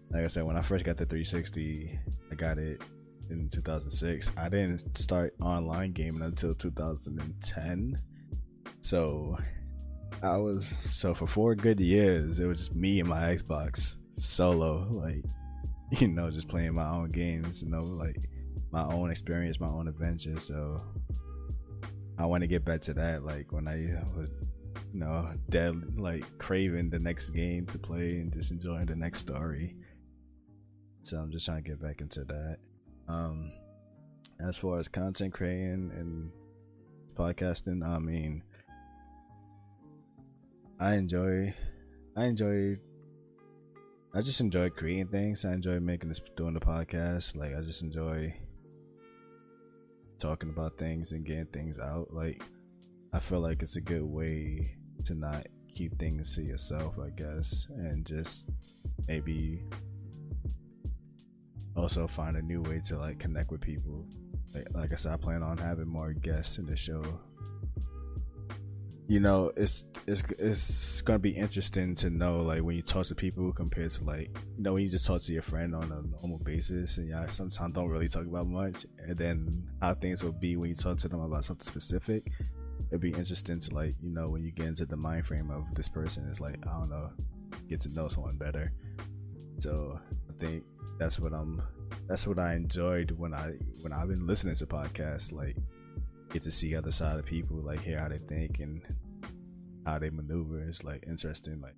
[0.10, 2.00] like I said, when I first got the 360,
[2.32, 2.82] I got it
[3.30, 4.32] in 2006.
[4.38, 7.98] I didn't start online gaming until 2010.
[8.82, 9.38] So
[10.24, 14.88] I was so for four good years, it was just me and my Xbox solo,
[14.90, 15.24] like
[16.00, 17.62] you know, just playing my own games.
[17.62, 18.18] You know, like
[18.76, 20.38] my own experience, my own adventure.
[20.38, 20.84] So
[22.20, 23.24] I want to get back to that.
[23.24, 24.30] Like when I was,
[24.94, 29.20] you know, dead, like craving the next game to play and just enjoying the next
[29.20, 29.78] story.
[31.04, 32.58] So I'm just trying to get back into that.
[33.08, 33.50] Um,
[34.42, 36.30] as far as content creating and
[37.16, 38.44] podcasting, I mean,
[40.82, 41.54] I enjoy,
[42.18, 42.76] I enjoy
[44.14, 45.46] I just enjoy creating things.
[45.46, 47.38] I enjoy making this, doing the podcast.
[47.38, 48.34] Like I just enjoy
[50.20, 52.14] talking about things and getting things out.
[52.14, 52.42] Like,
[53.14, 57.68] I feel like it's a good way to not keep things to yourself, I guess,
[57.70, 58.50] and just
[59.08, 59.62] maybe
[61.76, 64.06] also find a new way to like connect with people.
[64.54, 67.04] Like, like I said, I plan on having more guests in the show.
[69.08, 73.16] You know, it's it's it's gonna be interesting to know like when you talk to
[73.16, 76.02] people compared to like you know when you just talk to your friend on a
[76.22, 80.32] normal basis and yeah sometimes don't really talk about much and then how things will
[80.32, 82.32] be when you talk to them about something specific
[82.90, 85.64] it'd be interesting to like you know when you get into the mind frame of
[85.76, 87.10] this person it's like i don't know
[87.68, 88.72] get to know someone better.
[89.60, 90.00] So
[90.30, 90.64] i think
[91.00, 91.62] that's what i'm
[92.08, 95.58] that's what i enjoyed when i when i've been listening to podcasts like
[96.36, 98.82] get to see other side of people like hear how they think and
[99.86, 100.60] how they maneuver.
[100.60, 101.76] It's like interesting like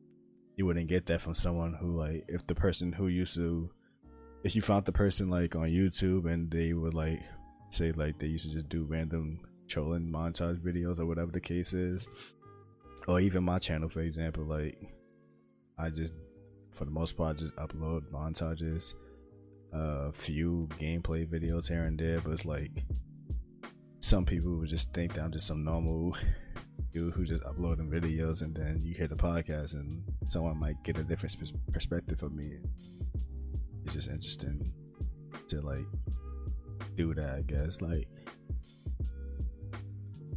[0.57, 3.69] you wouldn't get that from someone who like if the person who used to
[4.43, 7.21] if you found the person like on youtube and they would like
[7.69, 11.73] say like they used to just do random trolling montage videos or whatever the case
[11.73, 12.09] is
[13.07, 14.77] or even my channel for example like
[15.77, 16.13] i just
[16.71, 18.95] for the most part just upload montages
[19.73, 22.83] a uh, few gameplay videos here and there but it's like
[24.07, 26.15] some people would just think that i'm just some normal
[26.93, 30.97] dude who just uploading videos and then you hear the podcast and someone might get
[30.97, 31.35] a different
[31.73, 32.53] perspective of me
[33.83, 34.65] it's just interesting
[35.49, 35.85] to like
[36.95, 38.07] do that i guess like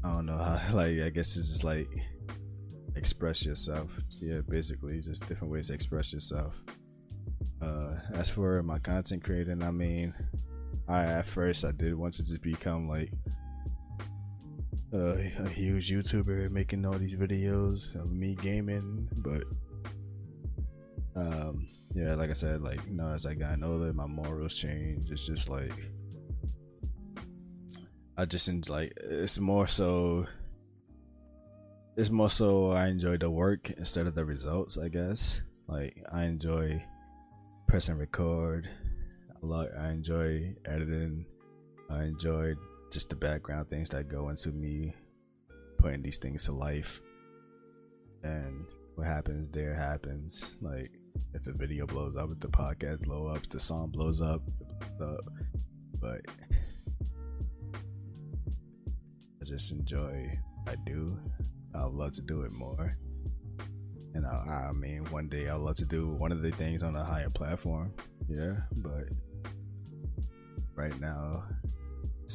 [0.02, 1.88] I don't know how like I guess it's just like
[2.96, 3.98] express yourself.
[4.18, 6.54] Yeah, basically just different ways to express yourself.
[7.60, 10.14] Uh as for my content creating, I mean
[10.88, 13.12] I at first I did want to just become like
[14.92, 19.44] a huge YouTuber making all these videos of me gaming, but
[21.16, 25.10] um yeah, like I said, like you know, as I got older, my morals changed.
[25.10, 25.74] It's just like
[28.16, 30.26] I just like it's more so
[31.96, 35.40] it's more so I enjoy the work instead of the results, I guess.
[35.66, 36.84] Like I enjoy
[37.66, 38.68] pressing record.
[39.42, 39.68] a lot.
[39.78, 41.26] I enjoy editing.
[41.88, 42.54] I enjoy
[42.90, 44.94] just the background things that go into me
[45.78, 47.00] putting these things to life.
[48.22, 48.66] And
[48.96, 50.56] what happens there happens.
[50.60, 50.90] Like
[51.34, 54.42] if the video blows up, if the podcast blow up, the song blows up,
[54.98, 55.24] blows up.
[56.00, 56.20] but
[59.40, 61.18] I just enjoy I do.
[61.74, 62.96] I'd love to do it more.
[64.14, 66.96] And I, I mean, one day I'd love to do one of the things on
[66.96, 67.94] a higher platform.
[68.28, 69.08] Yeah, but
[70.74, 71.44] right now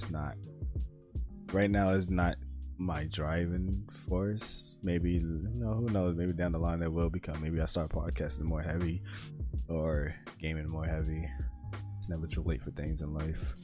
[0.04, 0.36] it's not.
[1.54, 2.36] Right now is not
[2.78, 4.78] my driving force.
[4.84, 6.16] Maybe you know who knows.
[6.16, 7.42] Maybe down the line it will become.
[7.42, 9.02] Maybe I start podcasting more heavy,
[9.70, 11.30] or gaming more heavy.
[11.98, 13.56] It's never too late for things in life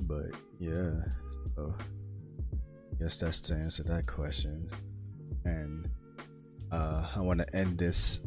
[0.00, 0.26] but
[0.58, 0.92] yeah
[1.54, 4.70] so I guess that's to answer that question
[5.44, 5.88] and
[6.72, 8.20] uh, i want to end this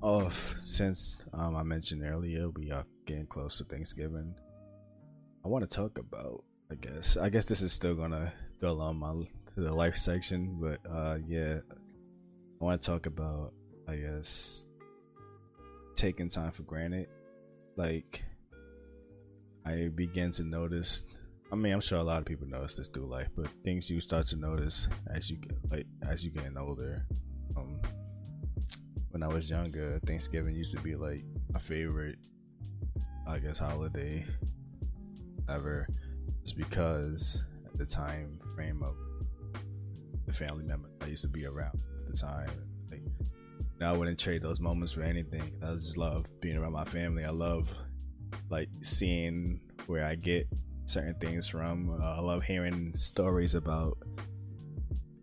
[0.00, 4.34] off since um, i mentioned earlier we are getting close to thanksgiving
[5.44, 8.96] i want to talk about i guess i guess this is still gonna dwell on
[8.96, 9.12] my
[9.56, 11.58] the life section but uh yeah
[12.60, 13.52] i want to talk about
[13.88, 14.66] i guess
[15.94, 17.06] taking time for granted
[17.76, 18.24] like
[19.66, 21.18] I begin to notice.
[21.50, 24.00] I mean, I'm sure a lot of people notice this through life, but things you
[24.00, 27.06] start to notice as you get like as you getting older.
[27.56, 27.80] Um,
[29.10, 32.18] when I was younger, Thanksgiving used to be like my favorite,
[33.26, 34.24] I guess, holiday
[35.48, 35.86] ever,
[36.42, 38.96] just because at the time frame of
[40.26, 42.48] the family member I used to be around at the time.
[42.90, 43.02] Like,
[43.80, 45.52] now I wouldn't trade those moments for anything.
[45.62, 47.24] I just love being around my family.
[47.24, 47.76] I love
[48.50, 50.48] like seeing where I get
[50.86, 51.90] certain things from.
[52.00, 53.98] Uh, I love hearing stories about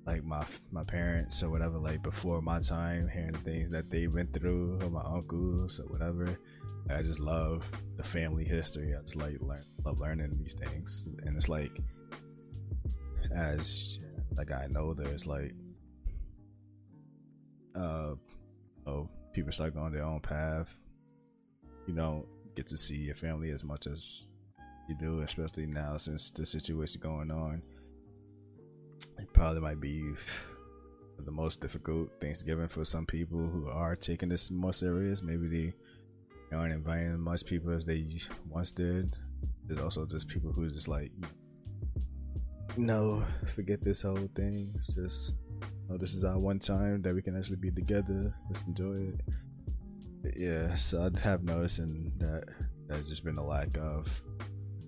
[0.06, 4.34] like my my parents or whatever, like before my time, hearing things that they went
[4.34, 6.38] through, or my uncles or whatever.
[6.90, 8.96] I just love the family history.
[8.96, 11.80] I just like learn, love learning these things, and it's like
[13.34, 14.00] as
[14.36, 15.54] like I know there's like
[17.76, 18.16] uh
[18.86, 20.78] oh people start going their own path.
[21.88, 22.26] You know,
[22.56, 24.28] get to see your family as much as
[24.88, 27.62] you do, especially now since the situation going on.
[29.18, 30.14] It probably might be
[31.26, 35.22] the most difficult Thanksgiving for some people who are taking this more serious.
[35.22, 35.74] Maybe they
[36.54, 38.06] aren't inviting as much people as they
[38.48, 39.14] once did.
[39.66, 41.12] There's also just people who just like,
[42.78, 44.74] no, forget this whole thing.
[44.76, 45.34] It's just,
[45.90, 48.34] oh, this is our one time that we can actually be together.
[48.50, 49.22] Let's enjoy it
[50.36, 52.44] yeah, so I have noticed in that
[52.88, 54.22] there's just been a lack of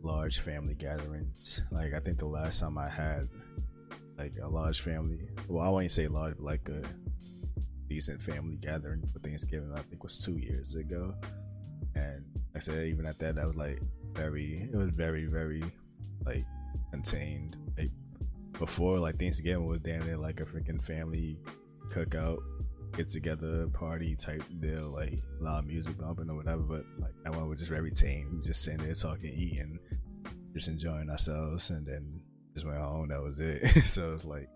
[0.02, 1.62] large family gatherings.
[1.72, 3.28] Like I think the last time I had
[4.18, 6.82] like a large family, well, I wouldn't say large, but like a
[7.88, 11.16] decent family gathering for Thanksgiving, I think was two years ago,
[11.96, 12.24] and
[12.56, 13.82] I said even at that, that was like
[14.14, 14.70] very.
[14.72, 15.64] It was very very
[16.26, 16.46] like
[16.92, 17.58] contained.
[17.78, 17.92] Like
[18.54, 21.40] before, like Thanksgiving was damn near like a freaking family
[21.92, 22.40] cookout,
[22.96, 26.62] get together party type deal, like loud music bumping or whatever.
[26.62, 28.30] But like that one was just very tame.
[28.36, 29.80] We just sitting there talking, eating,
[30.54, 32.22] just enjoying ourselves, and then
[32.54, 33.10] just went home.
[33.10, 33.68] That was it.
[33.86, 34.50] so it's like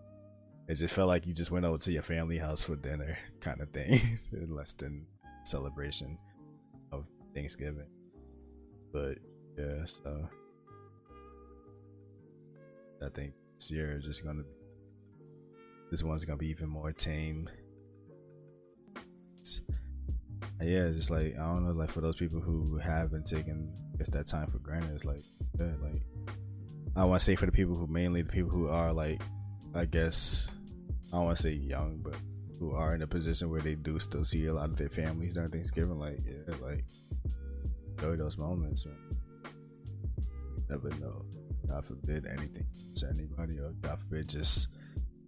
[0.68, 3.60] it just felt like you just went over to your family house for dinner, kind
[3.60, 4.00] of thing,
[4.48, 5.06] less than
[5.44, 6.18] celebration
[7.38, 7.86] Thanksgiving.
[8.92, 9.18] But
[9.56, 10.28] yeah, so
[13.00, 14.42] I think this year is just gonna.
[15.92, 17.48] This one's gonna be even more tame.
[19.38, 19.60] It's,
[20.60, 24.10] yeah, just like I don't know, like for those people who have been taking just
[24.12, 25.22] that time for granted, it's like,
[25.60, 26.02] yeah, like
[26.96, 29.22] I want to say for the people who mainly the people who are like,
[29.76, 30.52] I guess
[31.12, 32.16] I don't want to say young, but
[32.58, 35.34] who are in a position where they do still see a lot of their families
[35.34, 35.98] during Thanksgiving.
[35.98, 36.84] Like, yeah, like
[37.98, 38.86] enjoy those moments.
[38.86, 38.96] Man.
[40.68, 41.24] Never know.
[41.66, 44.68] God forbid anything to anybody, or God forbid just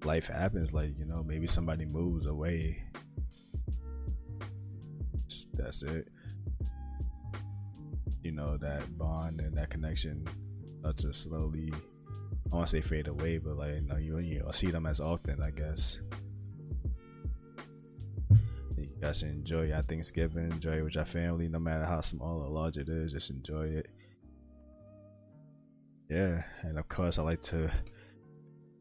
[0.04, 0.72] life happens.
[0.72, 2.82] Like you know, maybe somebody moves away.
[5.54, 6.08] That's it.
[8.22, 10.26] You know that bond and that connection
[10.80, 11.72] starts to slowly.
[12.52, 15.00] I want to say fade away, but like you know, you you see them as
[15.00, 16.00] often, I guess.
[19.00, 22.48] You guys enjoy your Thanksgiving, enjoy it with your family, no matter how small or
[22.48, 23.12] large it is.
[23.12, 23.86] Just enjoy it
[26.10, 27.70] yeah, and of course, I like to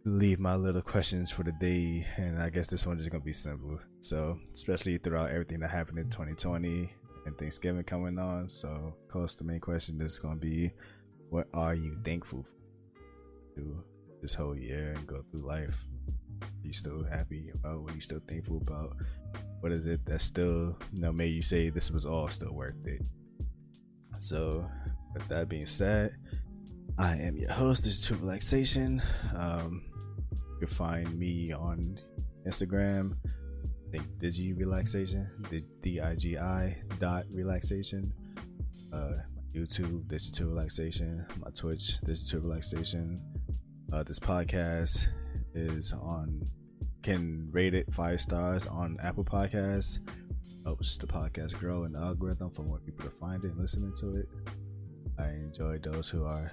[0.03, 3.33] leave my little questions for the day, and I guess this one is gonna be
[3.33, 3.79] simple.
[4.01, 6.91] So, especially throughout everything that happened in 2020
[7.27, 8.49] and Thanksgiving coming on.
[8.49, 10.71] So, of course, the main question is gonna be,
[11.29, 12.47] what are you thankful
[13.53, 13.83] for
[14.23, 15.85] this whole year and go through life?
[16.41, 17.83] Are you still happy about?
[17.83, 18.97] What are you still thankful about?
[19.59, 22.85] What is it that still, you know, made you say this was all still worth
[22.85, 23.01] it?
[24.19, 24.65] So,
[25.13, 26.15] with that being said
[26.99, 27.85] I am your host.
[27.85, 29.01] This is True Relaxation.
[29.33, 29.85] Um,
[30.33, 31.97] you can find me on
[32.45, 33.15] Instagram.
[33.25, 35.29] I think Digi Relaxation,
[35.81, 38.13] D I G I dot relaxation.
[38.91, 39.13] Uh,
[39.55, 41.25] YouTube, This is Relaxation.
[41.43, 43.17] My Twitch, This is Relaxation.
[43.93, 45.07] Uh, this podcast
[45.53, 46.43] is on.
[47.01, 49.99] Can rate it five stars on Apple Podcasts.
[50.65, 53.93] Helps the podcast grow in the algorithm for more people to find it and listening
[53.99, 54.29] to it.
[55.17, 56.51] I enjoy those who are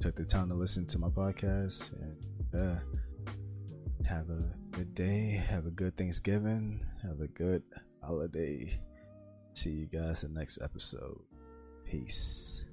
[0.00, 1.92] took the time to listen to my podcast.
[2.00, 2.76] And uh,
[4.06, 4.42] have a
[4.72, 5.42] good day.
[5.48, 6.84] Have a good Thanksgiving.
[7.02, 7.62] Have a good
[8.02, 8.80] holiday.
[9.54, 11.20] See you guys in the next episode.
[11.86, 12.64] Peace.